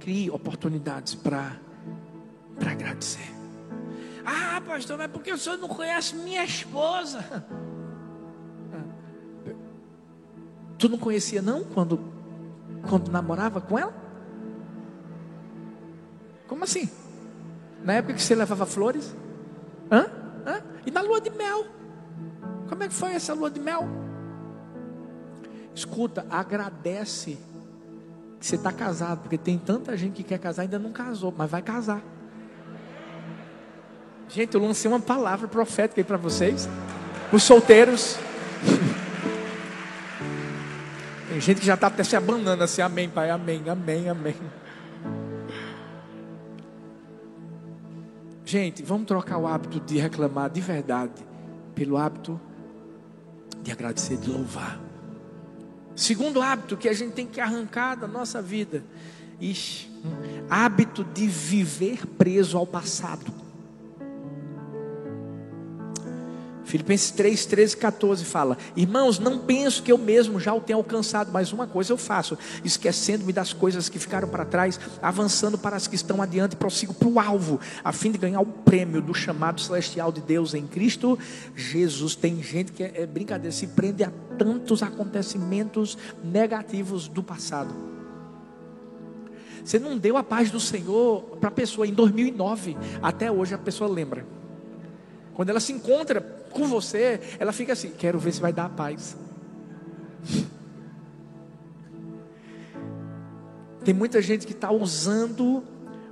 [0.08, 1.60] crie oportunidades para
[2.66, 3.30] agradecer.
[4.24, 7.44] Ah, pastor, mas porque o senhor não conhece minha esposa?
[10.78, 11.98] Tu não conhecia não quando
[12.88, 13.92] quando namorava com ela?
[16.46, 16.88] Como assim?
[17.84, 19.14] Na época que você levava flores?
[19.90, 20.06] Hã?
[20.46, 20.62] Hã?
[20.86, 21.66] E na lua de mel?
[22.68, 23.88] Como é que foi essa lua de mel?
[25.74, 27.38] Escuta, agradece
[28.40, 31.32] que você está casado, porque tem tanta gente que quer casar e ainda não casou,
[31.36, 32.02] mas vai casar.
[34.28, 36.68] Gente, eu lancei uma palavra profética aí para vocês,
[37.32, 38.18] os solteiros.
[41.38, 44.34] Tem gente que já está até se abanando assim, amém, pai, amém, amém, amém.
[48.44, 51.24] Gente, vamos trocar o hábito de reclamar de verdade
[51.76, 52.40] pelo hábito
[53.62, 54.80] de agradecer, de louvar.
[55.94, 58.82] Segundo hábito que a gente tem que arrancar da nossa vida,
[59.40, 59.88] Ixi,
[60.50, 63.32] hábito de viver preso ao passado.
[66.68, 71.32] Filipenses 3, 13 14 fala: Irmãos, não penso que eu mesmo já o tenha alcançado,
[71.32, 75.86] mas uma coisa eu faço, esquecendo-me das coisas que ficaram para trás, avançando para as
[75.86, 79.62] que estão adiante, prossigo para o alvo, a fim de ganhar o prêmio do chamado
[79.62, 81.18] celestial de Deus em Cristo
[81.56, 82.14] Jesus.
[82.14, 87.74] Tem gente que é, é brincadeira, se prende a tantos acontecimentos negativos do passado.
[89.64, 93.58] Você não deu a paz do Senhor para a pessoa em 2009, até hoje a
[93.58, 94.37] pessoa lembra.
[95.38, 96.20] Quando ela se encontra
[96.50, 99.16] com você, ela fica assim: quero ver se vai dar a paz.
[103.84, 105.62] Tem muita gente que está usando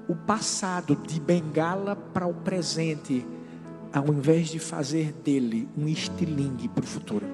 [0.08, 3.26] o passado de bengala para o presente,
[3.92, 7.26] ao invés de fazer dele um estilingue para o futuro.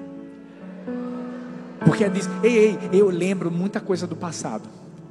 [1.85, 4.67] Porque diz: ei, ei, eu lembro muita coisa do passado.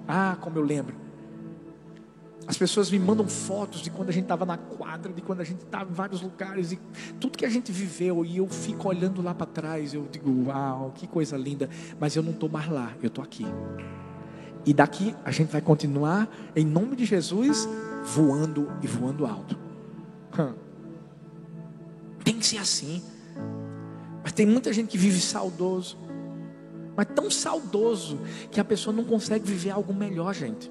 [0.08, 0.96] Ah, como eu lembro.
[2.46, 5.44] As pessoas me mandam fotos de quando a gente estava na quadra, de quando a
[5.44, 6.80] gente estava em vários lugares, e
[7.20, 10.92] tudo que a gente viveu, e eu fico olhando lá para trás, eu digo, uau,
[10.94, 13.46] que coisa linda, mas eu não estou mais lá, eu estou aqui.
[14.66, 17.68] E daqui a gente vai continuar, em nome de Jesus,
[18.04, 19.56] voando e voando alto.
[22.24, 23.02] Tem que ser assim.
[24.22, 25.98] Mas tem muita gente que vive saudoso,
[26.96, 30.70] mas tão saudoso que a pessoa não consegue viver algo melhor, gente.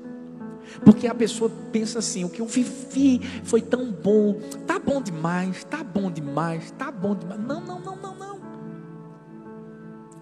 [0.84, 5.64] Porque a pessoa pensa assim: o que eu vivi foi tão bom, tá bom demais,
[5.64, 7.40] tá bom demais, tá bom demais.
[7.40, 8.42] Não, não, não, não, não.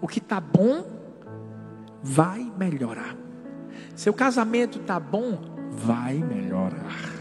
[0.01, 0.85] O que tá bom
[2.01, 3.15] vai melhorar.
[3.95, 5.37] Seu casamento tá bom,
[5.71, 7.19] vai melhorar.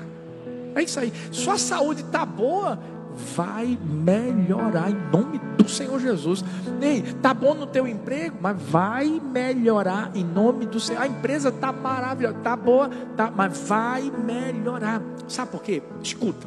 [0.75, 1.13] É isso aí.
[1.33, 2.79] Sua saúde tá boa,
[3.19, 6.45] vai melhorar em nome do Senhor Jesus.
[6.81, 11.03] Ei, tá bom no teu emprego, mas vai melhorar em nome do Senhor.
[11.03, 15.03] A empresa tá maravilhosa, tá boa, tá, mas vai melhorar.
[15.27, 15.83] Sabe por quê?
[16.03, 16.47] Escuta.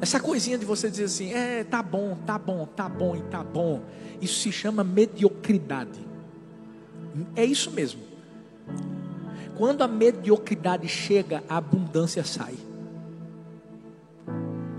[0.00, 3.42] Essa coisinha de você dizer assim, é, tá bom, tá bom, tá bom e tá
[3.42, 3.82] bom.
[4.20, 6.06] Isso se chama mediocridade.
[7.34, 8.00] É isso mesmo.
[9.56, 12.54] Quando a mediocridade chega, a abundância sai.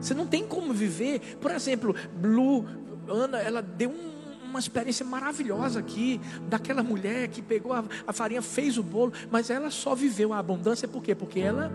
[0.01, 1.37] Você não tem como viver.
[1.39, 2.65] Por exemplo, Blue,
[3.07, 8.41] Ana, ela deu um, uma experiência maravilhosa aqui, daquela mulher que pegou a, a farinha,
[8.41, 11.13] fez o bolo, mas ela só viveu a abundância por quê?
[11.13, 11.71] Porque ela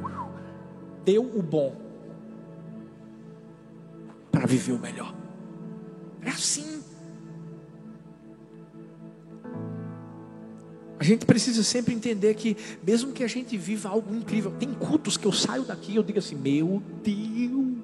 [1.04, 1.76] deu o bom
[4.30, 5.14] para viver o melhor.
[6.22, 6.82] É assim.
[10.98, 15.16] A gente precisa sempre entender que, mesmo que a gente viva algo incrível, tem cultos
[15.16, 17.83] que eu saio daqui e eu digo assim: Meu Deus.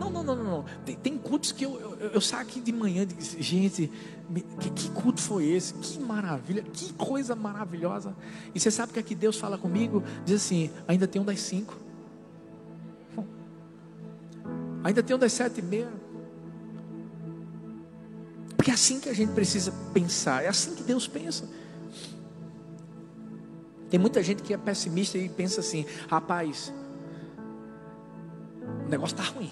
[0.00, 0.44] Não, não, não, não.
[0.44, 0.64] não.
[0.86, 3.92] Tem, tem, cultos que eu, eu, eu, saio aqui de manhã e digo gente,
[4.58, 5.74] que, que, culto foi esse?
[5.74, 8.16] Que maravilha, que coisa maravilhosa.
[8.54, 11.76] E você sabe que aqui Deus fala comigo, diz assim: ainda tem um das cinco.
[14.82, 15.92] Ainda tem um das sete e meia.
[18.56, 21.46] Porque é assim que a gente precisa pensar, é assim que Deus pensa.
[23.90, 26.72] Tem muita gente que é pessimista e pensa assim: rapaz,
[28.86, 29.50] o negócio está ruim,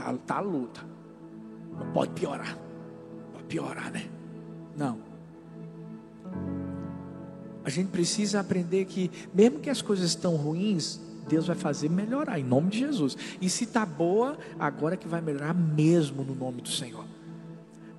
[0.00, 0.80] está tá a luta,
[1.78, 2.56] não pode piorar,
[3.32, 4.08] pode piorar, né?
[4.76, 4.98] Não.
[7.64, 12.38] A gente precisa aprender que, mesmo que as coisas estão ruins, Deus vai fazer melhorar
[12.38, 13.16] em nome de Jesus.
[13.40, 17.04] E se está boa, agora é que vai melhorar mesmo no nome do Senhor.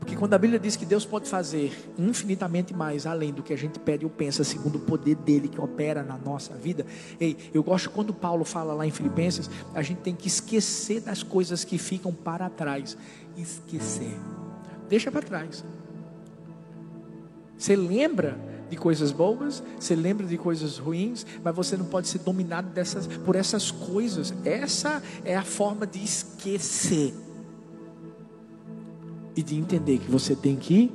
[0.02, 3.56] Porque quando a Bíblia diz que Deus pode fazer infinitamente mais além do que a
[3.56, 6.88] gente pede ou pensa, segundo o poder dele que opera na nossa vida.
[7.20, 11.22] Ei, eu gosto quando Paulo fala lá em Filipenses, a gente tem que esquecer das
[11.22, 12.98] coisas que ficam para trás.
[13.38, 14.18] Esquecer.
[14.90, 15.64] Deixa para trás.
[17.56, 18.40] Você lembra
[18.72, 23.06] de coisas boas, você lembra de coisas ruins, mas você não pode ser dominado dessas,
[23.06, 24.34] por essas coisas.
[24.44, 27.14] Essa é a forma de esquecer
[29.36, 30.92] e de entender que você tem que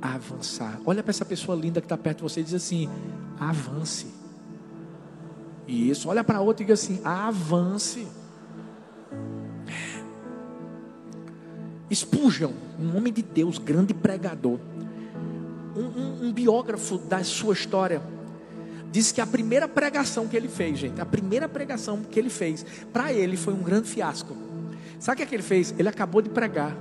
[0.00, 0.80] avançar.
[0.84, 2.88] Olha para essa pessoa linda que está perto de você e diz assim:
[3.38, 4.06] avance.
[5.66, 8.06] Isso, olha para outra e diz assim: avance.
[11.88, 14.58] Expujam, um homem de Deus, grande pregador,
[15.76, 18.00] um, um, um biógrafo da sua história,
[18.90, 22.64] disse que a primeira pregação que ele fez, gente, a primeira pregação que ele fez,
[22.94, 24.34] para ele foi um grande fiasco.
[24.98, 25.74] Sabe o que, é que ele fez?
[25.78, 26.74] Ele acabou de pregar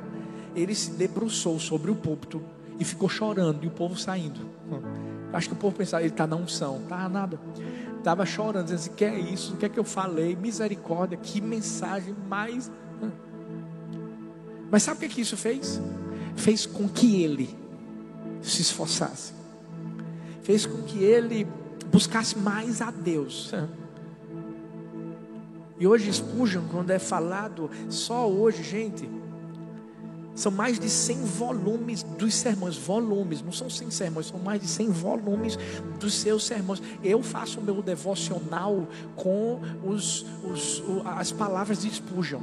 [0.55, 2.41] ele se debruçou sobre o púlpito
[2.79, 4.39] e ficou chorando, e o povo saindo.
[5.31, 7.39] Acho que o povo pensava, ele está na unção, tá nada.
[7.97, 9.53] Estava chorando, dizendo assim: que é isso?
[9.53, 10.35] O que é que eu falei?
[10.35, 12.71] Misericórdia, que mensagem mais.
[14.69, 15.79] Mas sabe o que, é que isso fez?
[16.35, 17.55] Fez com que ele
[18.41, 19.33] se esforçasse,
[20.41, 21.45] fez com que ele
[21.91, 23.53] buscasse mais a Deus.
[25.77, 29.09] E hoje Spurgeon, quando é falado, só hoje, gente,
[30.41, 34.67] são mais de 100 volumes dos sermões, volumes, não são 100 sermões, são mais de
[34.67, 35.57] 100 volumes
[35.99, 36.81] dos seus sermões.
[37.03, 40.83] Eu faço o meu devocional com os, os,
[41.17, 42.41] as palavras de Spurgeon,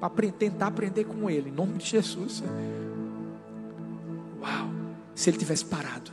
[0.00, 2.42] para tentar aprender com ele, em nome de Jesus.
[4.40, 4.70] Uau!
[5.14, 6.10] Se ele tivesse parado,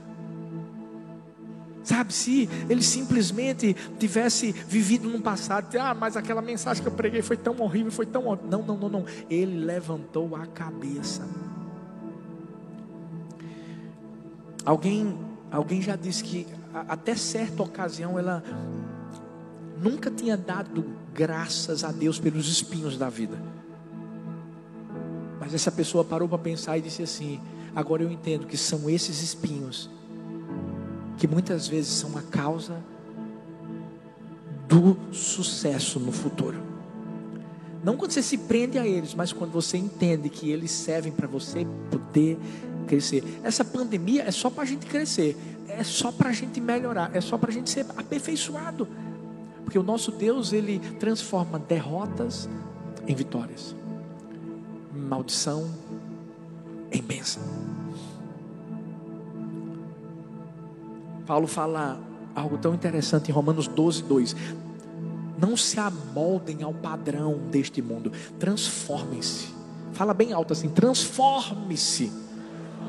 [1.84, 7.22] Sabe, se ele simplesmente tivesse vivido no passado, ah, mas aquela mensagem que eu preguei
[7.22, 8.50] foi tão horrível, foi tão horrível.
[8.50, 9.06] Não, não, não, não.
[9.30, 11.28] Ele levantou a cabeça.
[14.66, 15.18] Alguém,
[15.52, 16.48] alguém já disse que
[16.88, 18.42] até certa ocasião ela
[19.78, 23.38] nunca tinha dado graças a Deus pelos espinhos da vida.
[25.38, 27.42] Mas essa pessoa parou para pensar e disse assim:
[27.76, 29.90] agora eu entendo que são esses espinhos
[31.18, 32.78] que muitas vezes são a causa
[34.68, 36.62] do sucesso no futuro.
[37.84, 41.28] Não quando você se prende a eles, mas quando você entende que eles servem para
[41.28, 42.38] você poder
[42.88, 43.24] crescer.
[43.44, 47.22] Essa pandemia é só para a gente crescer, é só para a gente melhorar, é
[47.22, 48.88] só para a gente ser aperfeiçoado.
[49.64, 52.50] Porque o nosso Deus, ele transforma derrotas
[53.08, 53.76] em vitórias,
[54.94, 55.70] maldição
[56.92, 57.63] em bênção.
[61.26, 62.00] Paulo fala
[62.36, 64.36] algo tão interessante em Romanos 12, 2.
[65.40, 69.48] Não se amoldem ao padrão deste mundo, transformem-se.
[69.94, 72.12] Fala bem alto assim: transforme-se.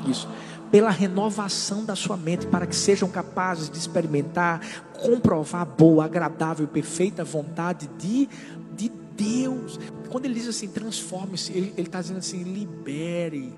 [0.07, 0.29] Isso.
[0.71, 4.61] Pela renovação da sua mente, para que sejam capazes de experimentar,
[5.01, 8.29] comprovar a boa, agradável e perfeita vontade de,
[8.75, 9.79] de Deus,
[10.11, 13.53] quando ele diz assim, transforme-se, ele está dizendo assim, libere.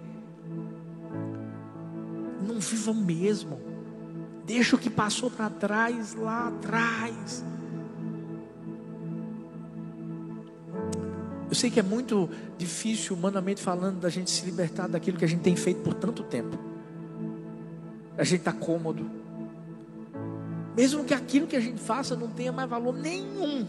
[2.47, 3.66] Não viva mesmo.
[4.47, 7.45] Deixa o que passou para trás lá atrás.
[11.49, 15.29] Eu sei que é muito difícil, humanamente falando, da gente se libertar daquilo que a
[15.29, 16.57] gente tem feito por tanto tempo.
[18.17, 19.11] A gente está cômodo.
[20.77, 23.67] Mesmo que aquilo que a gente faça não tenha mais valor nenhum.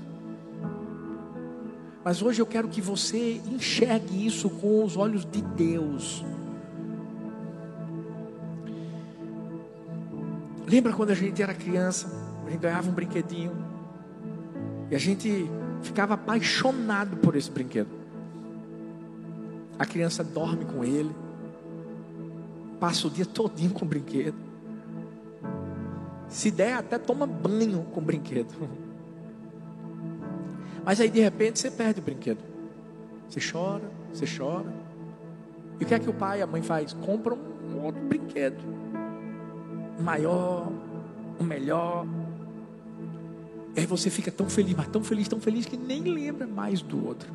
[2.03, 6.23] Mas hoje eu quero que você enxergue isso com os olhos de Deus.
[10.67, 12.11] Lembra quando a gente era criança,
[12.45, 13.55] a gente ganhava um brinquedinho
[14.91, 15.49] e a gente
[15.81, 17.87] ficava apaixonado por esse brinquedo.
[19.79, 21.15] A criança dorme com ele,
[22.81, 24.35] passa o dia todinho com o brinquedo.
[26.27, 28.53] Se der, até toma banho com o brinquedo.
[30.83, 32.43] Mas aí de repente você perde o brinquedo.
[33.29, 34.73] Você chora, você chora.
[35.79, 36.91] E o que é que o pai e a mãe faz?
[36.91, 38.57] Compram um outro brinquedo
[39.99, 40.71] maior,
[41.39, 42.05] o melhor.
[43.75, 46.81] E aí você fica tão feliz, mas tão feliz, tão feliz que nem lembra mais
[46.81, 47.29] do outro.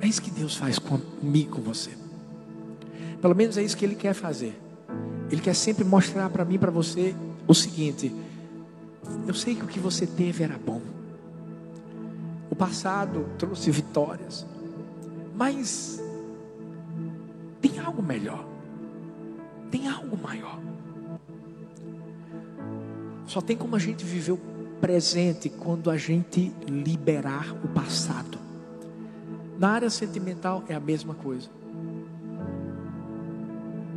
[0.00, 1.90] É isso que Deus faz comigo, com você.
[3.20, 4.60] Pelo menos é isso que Ele quer fazer.
[5.30, 7.14] Ele quer sempre mostrar para mim, para você,
[7.46, 8.12] o seguinte:
[9.26, 10.80] eu sei que o que você teve era bom.
[12.50, 14.44] O passado trouxe vitórias,
[15.34, 16.02] mas
[17.60, 18.51] tem algo melhor
[19.72, 20.60] tem algo maior.
[23.26, 24.40] Só tem como a gente viver o
[24.80, 28.38] presente quando a gente liberar o passado.
[29.58, 31.48] Na área sentimental é a mesma coisa.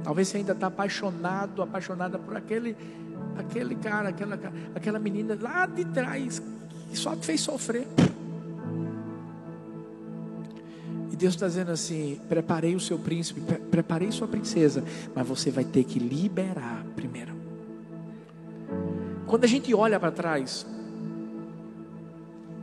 [0.03, 2.77] Talvez você ainda está apaixonado, apaixonada por aquele,
[3.37, 4.39] aquele cara, aquela,
[4.73, 6.41] aquela menina lá de trás
[6.89, 7.87] que só te fez sofrer.
[11.15, 13.39] E Deus está dizendo assim: preparei o seu príncipe,
[13.71, 14.83] preparei sua princesa,
[15.15, 17.33] mas você vai ter que liberar primeiro.
[19.25, 20.67] Quando a gente olha para trás,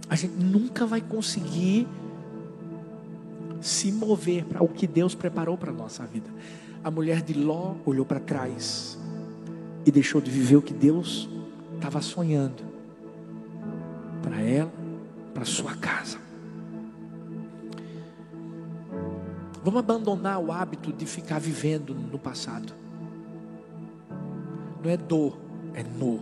[0.06, 1.88] a gente nunca vai conseguir
[3.62, 6.28] se mover para o que Deus preparou para a nossa vida.
[6.84, 8.98] A mulher de Ló olhou para trás
[9.86, 11.26] e deixou de viver o que Deus
[11.76, 12.62] estava sonhando
[14.22, 14.70] para ela,
[15.32, 16.21] para sua casa.
[19.64, 22.72] Vamos abandonar o hábito de ficar vivendo no passado.
[24.82, 25.32] Não é do,
[25.72, 26.20] é no.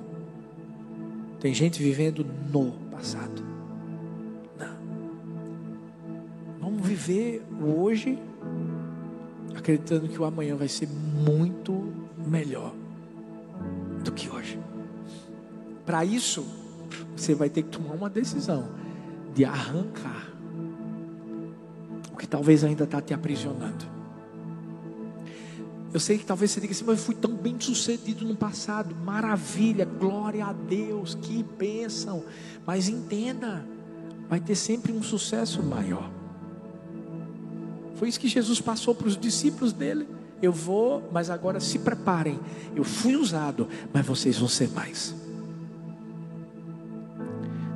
[1.40, 3.42] Tem gente vivendo no passado.
[4.58, 4.76] Não.
[6.60, 8.18] Vamos viver hoje,
[9.56, 11.90] acreditando que o amanhã vai ser muito
[12.26, 12.74] melhor
[14.04, 14.58] do que hoje.
[15.86, 16.44] Para isso,
[17.16, 18.68] você vai ter que tomar uma decisão
[19.34, 20.29] de arrancar
[22.20, 23.86] que talvez ainda está te aprisionando.
[25.92, 28.94] Eu sei que talvez você diga assim, mas eu fui tão bem sucedido no passado.
[28.94, 32.22] Maravilha, glória a Deus, que bênção.
[32.66, 33.66] Mas entenda,
[34.28, 36.10] vai ter sempre um sucesso maior.
[37.94, 40.06] Foi isso que Jesus passou para os discípulos dele.
[40.42, 42.38] Eu vou, mas agora se preparem.
[42.76, 45.14] Eu fui usado, mas vocês vão ser mais.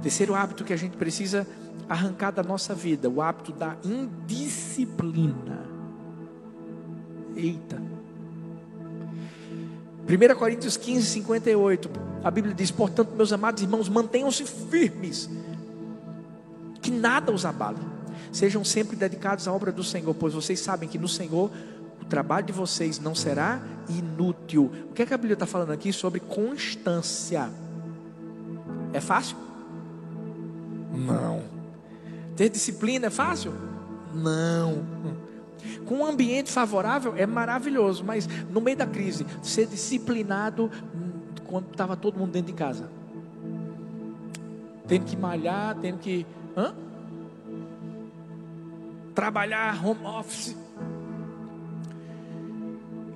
[0.02, 1.46] Terceiro hábito que a gente precisa
[1.88, 5.64] arrancar da nossa vida o hábito da indisciplina.
[7.36, 7.82] Eita.
[10.06, 11.90] 1 Coríntios 15, 58.
[12.22, 15.28] A Bíblia diz: Portanto, meus amados irmãos, mantenham-se firmes,
[16.80, 17.78] que nada os abale.
[18.30, 21.50] Sejam sempre dedicados à obra do Senhor, pois vocês sabem que no Senhor
[22.00, 24.70] o trabalho de vocês não será inútil.
[24.90, 27.48] O que, é que a Bíblia está falando aqui sobre constância?
[28.92, 29.36] É fácil?
[30.92, 31.53] Não.
[32.36, 33.52] Ter disciplina é fácil?
[34.12, 34.84] Não.
[35.86, 40.70] Com um ambiente favorável é maravilhoso, mas no meio da crise, ser disciplinado
[41.46, 42.88] quando estava todo mundo dentro de casa.
[44.86, 46.26] Tendo que malhar, tendo que.
[46.56, 46.74] Hã?
[49.14, 50.56] Trabalhar home office.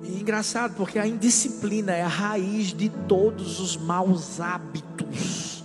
[0.03, 5.63] E engraçado, porque a indisciplina é a raiz de todos os maus hábitos.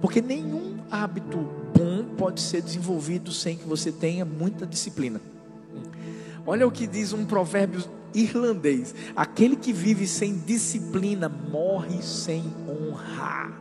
[0.00, 1.46] Porque nenhum hábito
[1.76, 5.20] bom pode ser desenvolvido sem que você tenha muita disciplina.
[6.46, 13.52] Olha o que diz um provérbio irlandês: aquele que vive sem disciplina morre sem honra.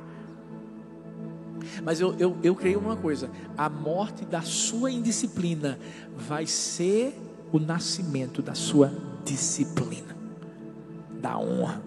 [1.84, 5.78] Mas eu, eu, eu creio uma coisa: a morte da sua indisciplina
[6.16, 7.14] vai ser
[7.52, 8.94] o nascimento da sua
[9.24, 10.16] disciplina,
[11.22, 11.82] da honra.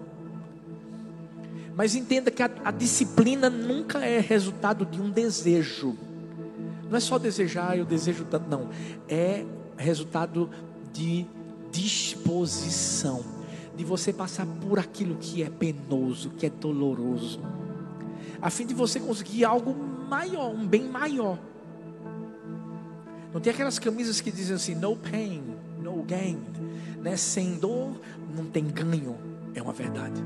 [1.75, 5.97] Mas entenda que a, a disciplina nunca é resultado de um desejo
[6.89, 8.69] Não é só desejar, eu desejo tanto, não.
[9.07, 9.45] É
[9.77, 10.49] resultado
[10.91, 11.25] de
[11.71, 13.23] disposição,
[13.75, 17.39] de você passar por aquilo que é penoso, que é doloroso,
[18.41, 19.75] a fim de você conseguir algo
[20.09, 21.37] maior, um bem maior.
[23.33, 25.43] Não tem aquelas camisas que dizem assim, no pain,
[25.81, 26.39] no gain,
[27.01, 27.15] né?
[27.15, 27.99] Sem dor
[28.35, 29.15] não tem ganho.
[29.53, 30.23] É uma verdade.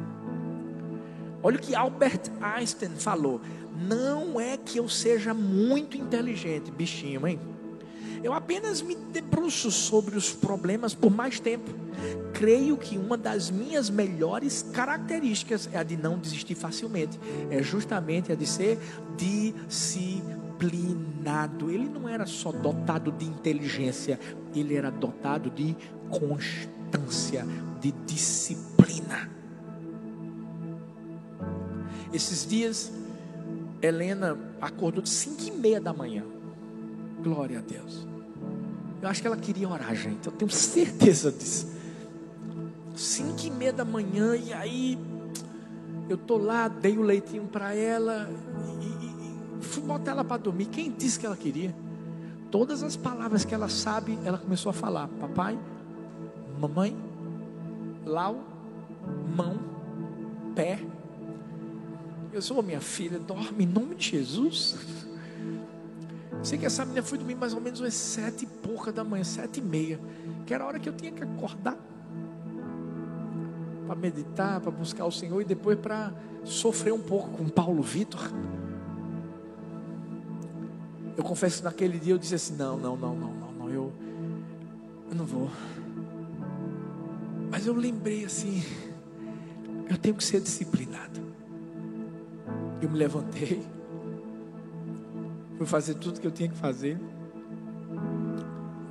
[1.43, 3.41] Olha o que Albert Einstein falou.
[3.75, 7.37] Não é que eu seja muito inteligente, bichinho, hein?
[8.23, 11.69] Eu apenas me debruço sobre os problemas por mais tempo.
[12.31, 17.19] Creio que uma das minhas melhores características é a de não desistir facilmente.
[17.51, 18.79] É justamente a de ser
[19.17, 21.69] disciplinado.
[21.69, 24.17] Ele não era só dotado de inteligência,
[24.55, 25.75] ele era dotado de
[26.09, 27.45] constância,
[27.81, 29.32] de disciplina.
[32.13, 32.91] Esses dias,
[33.81, 36.23] Helena acordou de cinco e meia da manhã.
[37.21, 38.07] Glória a Deus.
[39.01, 40.27] Eu acho que ela queria orar, gente.
[40.27, 41.73] Eu tenho certeza disso.
[42.95, 44.97] Cinco e meia da manhã, e aí
[46.07, 48.29] eu tô lá, dei o leitinho para ela
[48.79, 50.67] e, e, e fui botar ela para dormir.
[50.67, 51.75] Quem disse que ela queria?
[52.51, 55.57] Todas as palavras que ela sabe, ela começou a falar: papai,
[56.59, 56.95] mamãe,
[58.05, 58.43] lau,
[59.35, 59.59] mão,
[60.53, 60.79] pé.
[62.33, 64.75] Eu sou minha filha, dorme em nome de Jesus.
[66.41, 69.23] Sei que essa menina foi dormir mais ou menos às sete e pouca da manhã,
[69.23, 69.99] sete e meia,
[70.45, 71.77] que era a hora que eu tinha que acordar
[73.85, 76.11] para meditar, para buscar o Senhor e depois para
[76.43, 78.19] sofrer um pouco com Paulo Vitor.
[81.15, 83.93] Eu confesso que naquele dia eu disse assim: não, não, não, não, não, não eu,
[85.09, 85.51] eu não vou.
[87.51, 88.63] Mas eu lembrei assim:
[89.87, 91.32] eu tenho que ser disciplinado.
[92.83, 93.63] Eu me levantei
[95.57, 96.99] Fui fazer tudo que eu tinha que fazer.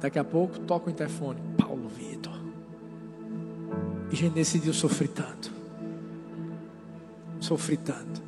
[0.01, 1.39] Daqui a pouco toca o interfone.
[1.59, 2.33] Paulo Vitor.
[4.11, 5.53] E gente, nesse dia eu sofri tanto.
[7.41, 8.23] Sofri tanto.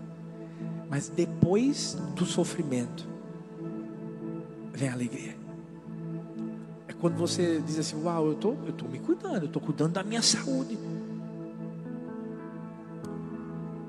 [0.91, 3.07] Mas depois do sofrimento,
[4.73, 5.37] vem a alegria.
[6.89, 9.93] É quando você diz assim: Uau, eu tô, estou tô me cuidando, eu estou cuidando
[9.93, 10.79] da minha saúde.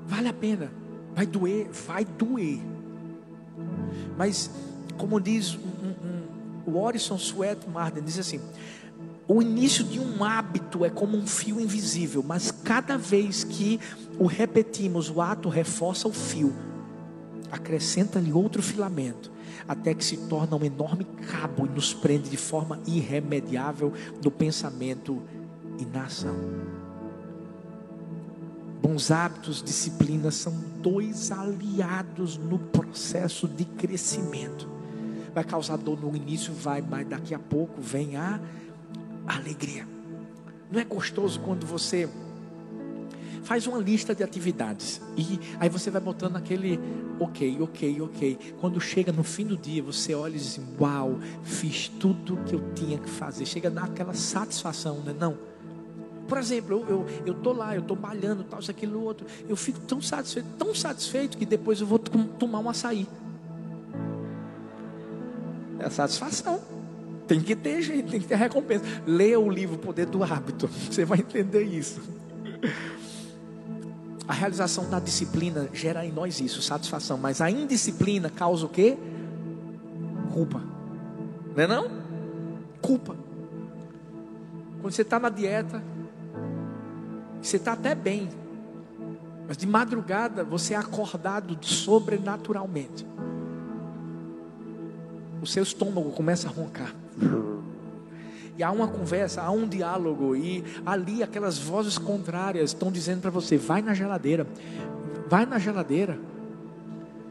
[0.06, 0.85] Vale a pena.
[1.16, 2.60] Vai doer, vai doer.
[4.18, 4.50] Mas,
[4.98, 8.38] como diz um, um, o Orison Swett Martin, diz assim:
[9.26, 13.80] o início de um hábito é como um fio invisível, mas cada vez que
[14.18, 16.54] o repetimos, o ato reforça o fio,
[17.50, 19.32] acrescenta-lhe outro filamento,
[19.66, 23.90] até que se torna um enorme cabo e nos prende de forma irremediável
[24.22, 25.22] no pensamento
[25.78, 26.75] e na ação.
[28.86, 34.68] Bons hábitos, disciplina são dois aliados no processo de crescimento.
[35.34, 38.38] Vai causar dor no início, vai, mas daqui a pouco vem a
[39.26, 39.88] alegria.
[40.70, 42.08] Não é gostoso quando você
[43.42, 46.78] faz uma lista de atividades e aí você vai botando aquele
[47.18, 48.38] ok, ok, ok.
[48.60, 52.72] Quando chega no fim do dia, você olha e diz uau, fiz tudo que eu
[52.72, 53.46] tinha que fazer.
[53.46, 55.12] Chega a dar aquela satisfação, né?
[55.18, 55.55] Não
[56.26, 59.26] por exemplo, eu, eu, eu tô lá, eu tô malhando, tal, isso, aquilo, outro.
[59.48, 63.08] Eu fico tão satisfeito, tão satisfeito que depois eu vou tomar um açaí.
[65.78, 66.60] É satisfação.
[67.26, 68.84] Tem que ter gente, tem que ter recompensa.
[69.06, 70.68] Leia o livro Poder do Hábito.
[70.90, 72.00] Você vai entender isso.
[74.28, 77.18] A realização da disciplina gera em nós isso, satisfação.
[77.18, 78.96] Mas a indisciplina causa o quê?
[80.32, 80.62] Culpa.
[81.54, 81.90] Não é não?
[82.80, 83.16] Culpa.
[84.80, 85.82] Quando você está na dieta,
[87.46, 88.28] você está até bem,
[89.46, 93.06] mas de madrugada você é acordado sobrenaturalmente.
[95.40, 96.92] O seu estômago começa a roncar.
[98.58, 103.30] E há uma conversa, há um diálogo, e ali aquelas vozes contrárias estão dizendo para
[103.30, 104.46] você: vai na geladeira,
[105.28, 106.18] vai na geladeira.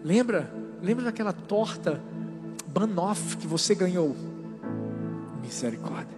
[0.04, 0.50] Lembra?
[0.82, 2.00] Lembra daquela torta
[2.68, 4.16] Banoff que você ganhou?
[5.42, 6.16] Misericórdia.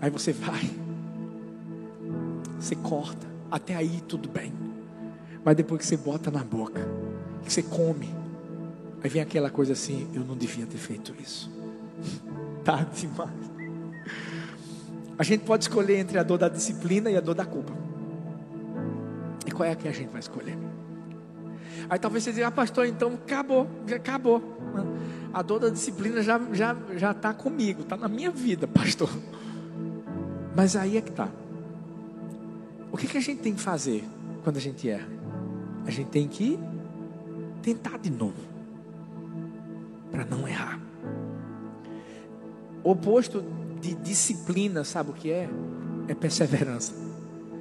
[0.00, 0.83] Aí você vai
[2.64, 3.26] você corta.
[3.50, 4.52] Até aí tudo bem.
[5.44, 6.80] Mas depois que você bota na boca,
[7.44, 8.12] que você come,
[9.02, 11.50] aí vem aquela coisa assim: eu não devia ter feito isso.
[12.64, 13.30] Tá demais.
[15.18, 17.74] A gente pode escolher entre a dor da disciplina e a dor da culpa.
[19.46, 20.56] E qual é a que a gente vai escolher?
[21.90, 24.42] Aí talvez você diga, ah, pastor, então acabou, já acabou.
[25.30, 29.10] A dor da disciplina já já já está comigo, está na minha vida, pastor.
[30.56, 31.28] Mas aí é que está.
[32.94, 34.04] O que, que a gente tem que fazer
[34.44, 35.08] quando a gente erra?
[35.84, 36.56] A gente tem que
[37.60, 38.40] tentar de novo.
[40.12, 40.80] para não errar.
[42.84, 43.44] O oposto
[43.80, 45.50] de disciplina, sabe o que é?
[46.06, 46.94] É perseverança.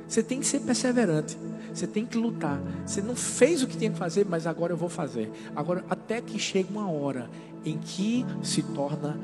[0.08, 1.36] Você tem que ser perseverante.
[1.74, 2.62] Você tem que lutar.
[2.86, 5.32] Você não fez o que tinha que fazer, mas agora eu vou fazer.
[5.56, 7.28] Agora, até que chega uma hora
[7.66, 9.18] em que se torna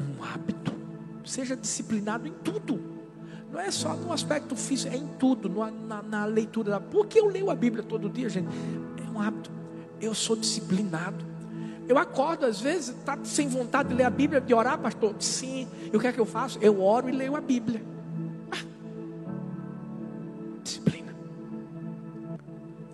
[0.00, 0.72] um hábito.
[1.24, 2.95] Seja disciplinado em tudo.
[3.56, 5.48] Não é só no aspecto físico, é em tudo,
[5.88, 6.78] na, na leitura da.
[6.78, 8.48] Por que eu leio a Bíblia todo dia, gente?
[9.02, 9.50] É um hábito.
[9.98, 11.24] Eu sou disciplinado.
[11.88, 15.14] Eu acordo às vezes, tá sem vontade de ler a Bíblia, de orar, pastor?
[15.20, 15.66] Sim.
[15.90, 16.58] E o que é que eu faço?
[16.60, 17.82] Eu oro e leio a Bíblia.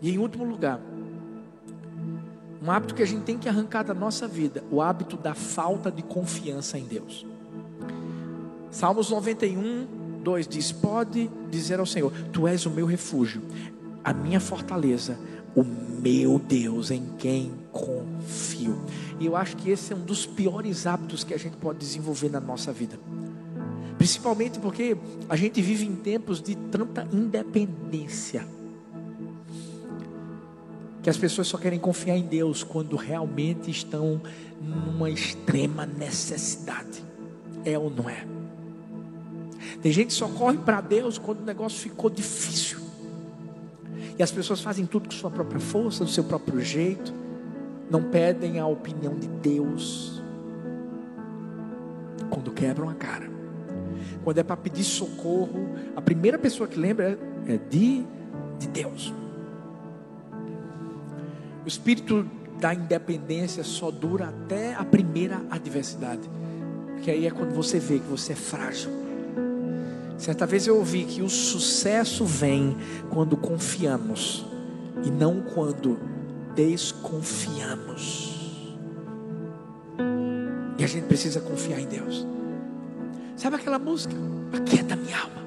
[0.01, 0.81] E em último lugar,
[2.63, 5.91] um hábito que a gente tem que arrancar da nossa vida, o hábito da falta
[5.91, 7.27] de confiança em Deus.
[8.71, 13.43] Salmos 91, 2 diz: Pode dizer ao Senhor: Tu és o meu refúgio,
[14.03, 15.19] a minha fortaleza,
[15.55, 18.79] o meu Deus em quem confio.
[19.21, 22.31] E eu acho que esse é um dos piores hábitos que a gente pode desenvolver
[22.31, 22.99] na nossa vida.
[23.99, 24.97] Principalmente porque
[25.29, 28.45] a gente vive em tempos de tanta independência
[31.03, 34.21] que as pessoas só querem confiar em Deus quando realmente estão
[34.61, 37.05] numa extrema necessidade.
[37.65, 38.25] É ou não é?
[39.81, 42.81] Tem gente que só corre para Deus quando o negócio ficou difícil.
[44.19, 47.13] E as pessoas fazem tudo com sua própria força, do seu próprio jeito.
[47.91, 50.23] Não pedem a opinião de Deus.
[52.29, 53.31] Quando quebram a cara.
[54.23, 58.05] Quando é para pedir socorro, a primeira pessoa que lembra é de,
[58.59, 59.13] de Deus.
[61.65, 62.27] O espírito
[62.61, 66.31] da independência só dura até a primeira adversidade.
[66.95, 69.02] Porque aí é quando você vê que você é frágil.
[70.23, 72.77] Certa vez eu ouvi que o sucesso vem
[73.11, 74.47] quando confiamos
[75.05, 75.99] e não quando
[76.55, 78.31] desconfiamos.
[80.79, 82.27] E a gente precisa confiar em Deus.
[83.37, 84.15] Sabe aquela música?
[84.53, 85.43] Aquieta minha alma.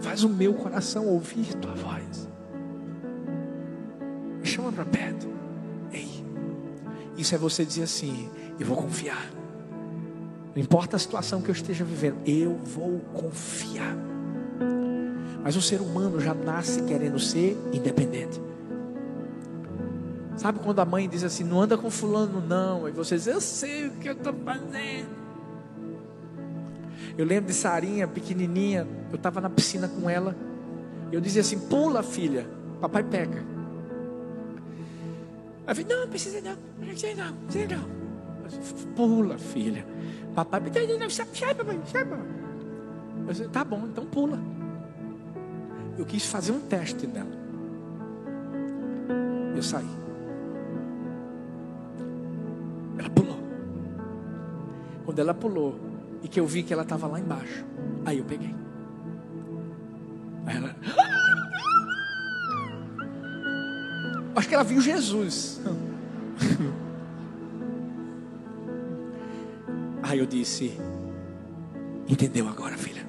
[0.00, 2.30] Faz o meu coração ouvir tua voz
[4.50, 5.28] chama para perto.
[5.92, 6.08] Ei,
[7.16, 9.39] isso é você dizer assim: eu vou confiar.
[10.54, 13.96] Não importa a situação que eu esteja vivendo, eu vou confiar.
[15.42, 18.40] Mas o ser humano já nasce querendo ser independente.
[20.36, 22.88] Sabe quando a mãe diz assim: não anda com fulano, não.
[22.88, 25.20] E você diz: eu sei o que eu estou fazendo.
[27.16, 28.86] Eu lembro de Sarinha, pequenininha.
[29.10, 30.34] Eu estava na piscina com ela.
[31.12, 32.46] Eu dizia assim: pula, filha.
[32.80, 33.44] Papai peca.
[35.66, 38.00] Ela falou, não, precisa não, não precisa não, precisa não.
[38.96, 39.86] Pula, filha.
[40.34, 42.26] Papai, sai, papai, sai, papai.
[43.26, 44.38] Eu disse, tá bom, então pula.
[45.98, 47.30] Eu quis fazer um teste nela.
[49.54, 49.88] Eu saí.
[52.98, 53.38] Ela pulou.
[55.04, 55.78] Quando ela pulou
[56.22, 57.64] e que eu vi que ela estava lá embaixo,
[58.04, 58.54] aí eu peguei.
[60.46, 60.74] Aí ela.
[64.36, 65.60] Acho que ela viu Jesus.
[70.10, 70.76] Aí eu disse:
[72.08, 73.06] Entendeu agora, filha?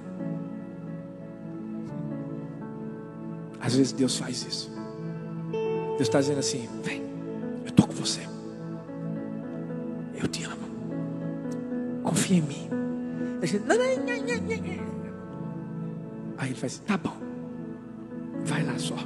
[3.59, 4.71] Às vezes Deus faz isso.
[5.51, 7.01] Deus está dizendo assim: Vem,
[7.63, 8.21] eu estou com você.
[10.13, 10.61] Eu te amo.
[12.03, 12.69] Confia em mim.
[16.37, 17.17] Aí ele faz: Tá bom.
[18.45, 18.97] Vai lá só.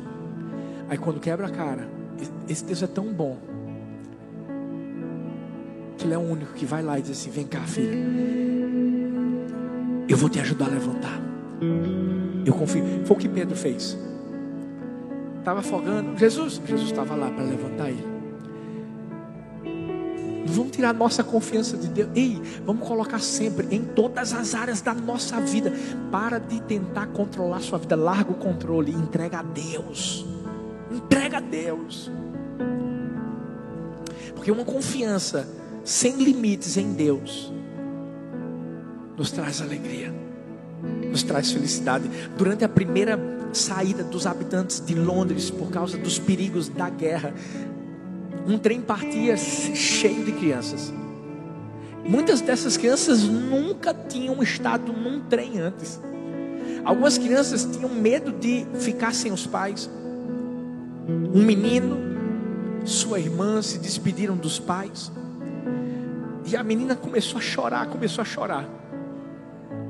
[0.89, 1.87] Aí quando quebra a cara,
[2.49, 3.54] esse Deus é tão bom.
[6.05, 7.97] Que Ele é o único que vai lá e diz assim: Vem cá, filha.
[10.07, 11.19] Eu vou te ajudar a levantar.
[12.45, 12.83] Eu confio.
[13.05, 13.97] Foi o que Pedro fez.
[15.39, 16.15] Estava afogando.
[16.15, 18.05] Jesus, Jesus estava lá para levantar ele.
[20.45, 22.09] Vamos tirar nossa confiança de Deus.
[22.13, 25.73] Ei, vamos colocar sempre em todas as áreas da nossa vida.
[26.11, 27.95] Para de tentar controlar sua vida.
[27.95, 30.23] Larga o controle e entrega a Deus.
[30.91, 32.11] Entrega a Deus.
[34.35, 37.53] Porque uma confiança sem limites em Deus
[39.15, 40.13] nos traz alegria,
[41.09, 42.09] nos traz felicidade.
[42.37, 43.17] Durante a primeira
[43.53, 47.33] saída dos habitantes de Londres por causa dos perigos da guerra,
[48.47, 50.91] um trem partia cheio de crianças.
[52.03, 55.99] Muitas dessas crianças nunca tinham estado num trem antes.
[56.83, 59.89] Algumas crianças tinham medo de ficar sem os pais.
[61.07, 61.97] Um menino,
[62.85, 65.11] sua irmã se despediram dos pais.
[66.45, 68.65] E a menina começou a chorar, começou a chorar.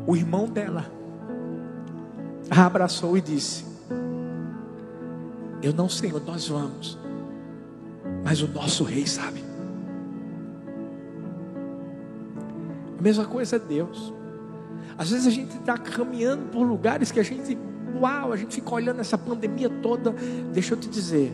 [0.07, 0.85] O irmão dela
[2.49, 3.65] a abraçou e disse:
[5.61, 6.97] Eu não sei onde nós vamos,
[8.23, 9.45] mas o nosso rei sabe.
[13.05, 14.11] mesma coisa é Deus.
[14.97, 17.55] Às vezes a gente está caminhando por lugares que a gente,
[18.01, 20.11] uau, a gente fica olhando essa pandemia toda.
[20.51, 21.31] Deixa eu te dizer,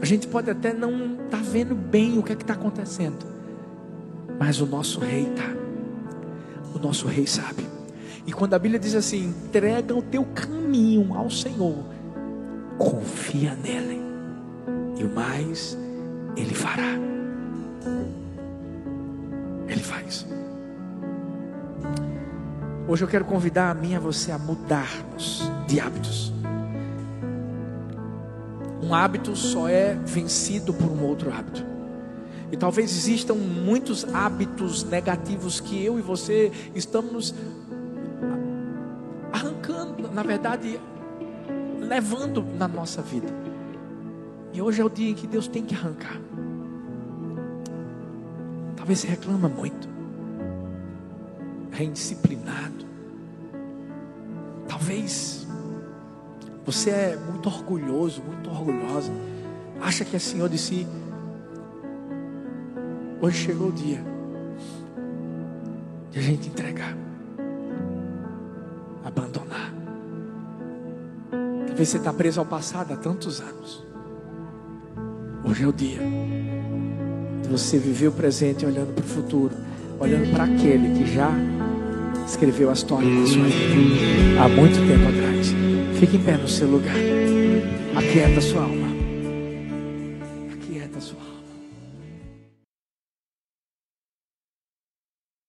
[0.00, 3.24] a gente pode até não estar tá vendo bem o que é está acontecendo,
[4.38, 5.54] mas o nosso rei está.
[6.74, 7.66] O nosso rei sabe.
[8.26, 11.84] E quando a Bíblia diz assim: entrega o teu caminho ao Senhor,
[12.76, 14.00] confia nele,
[14.98, 15.78] e o mais
[16.36, 16.98] ele fará.
[19.68, 20.26] Ele faz.
[22.86, 26.33] Hoje eu quero convidar a mim e a você a mudarmos de hábitos.
[28.84, 31.64] Um hábito só é vencido por um outro hábito.
[32.52, 37.34] E talvez existam muitos hábitos negativos que eu e você estamos
[39.32, 40.78] arrancando, na verdade,
[41.80, 43.28] levando na nossa vida.
[44.52, 46.20] E hoje é o dia em que Deus tem que arrancar.
[48.76, 49.88] Talvez você reclama muito,
[51.72, 52.84] é indisciplinado.
[54.68, 55.43] Talvez
[56.64, 59.12] você é muito orgulhoso, muito orgulhosa.
[59.80, 60.86] Acha que é senhor de si.
[63.20, 64.02] Hoje chegou o dia
[66.10, 66.96] de a gente entregar,
[69.04, 69.72] abandonar.
[71.66, 73.84] Talvez você está preso ao passado há tantos anos.
[75.44, 76.00] Hoje é o dia
[77.42, 79.54] de você viver o presente olhando para o futuro,
[80.00, 81.30] olhando para aquele que já
[82.26, 85.54] escreveu a história da sua vida há muito tempo atrás.
[85.98, 86.96] Fique em pé no seu lugar,
[87.96, 88.83] aquieta a sua alma.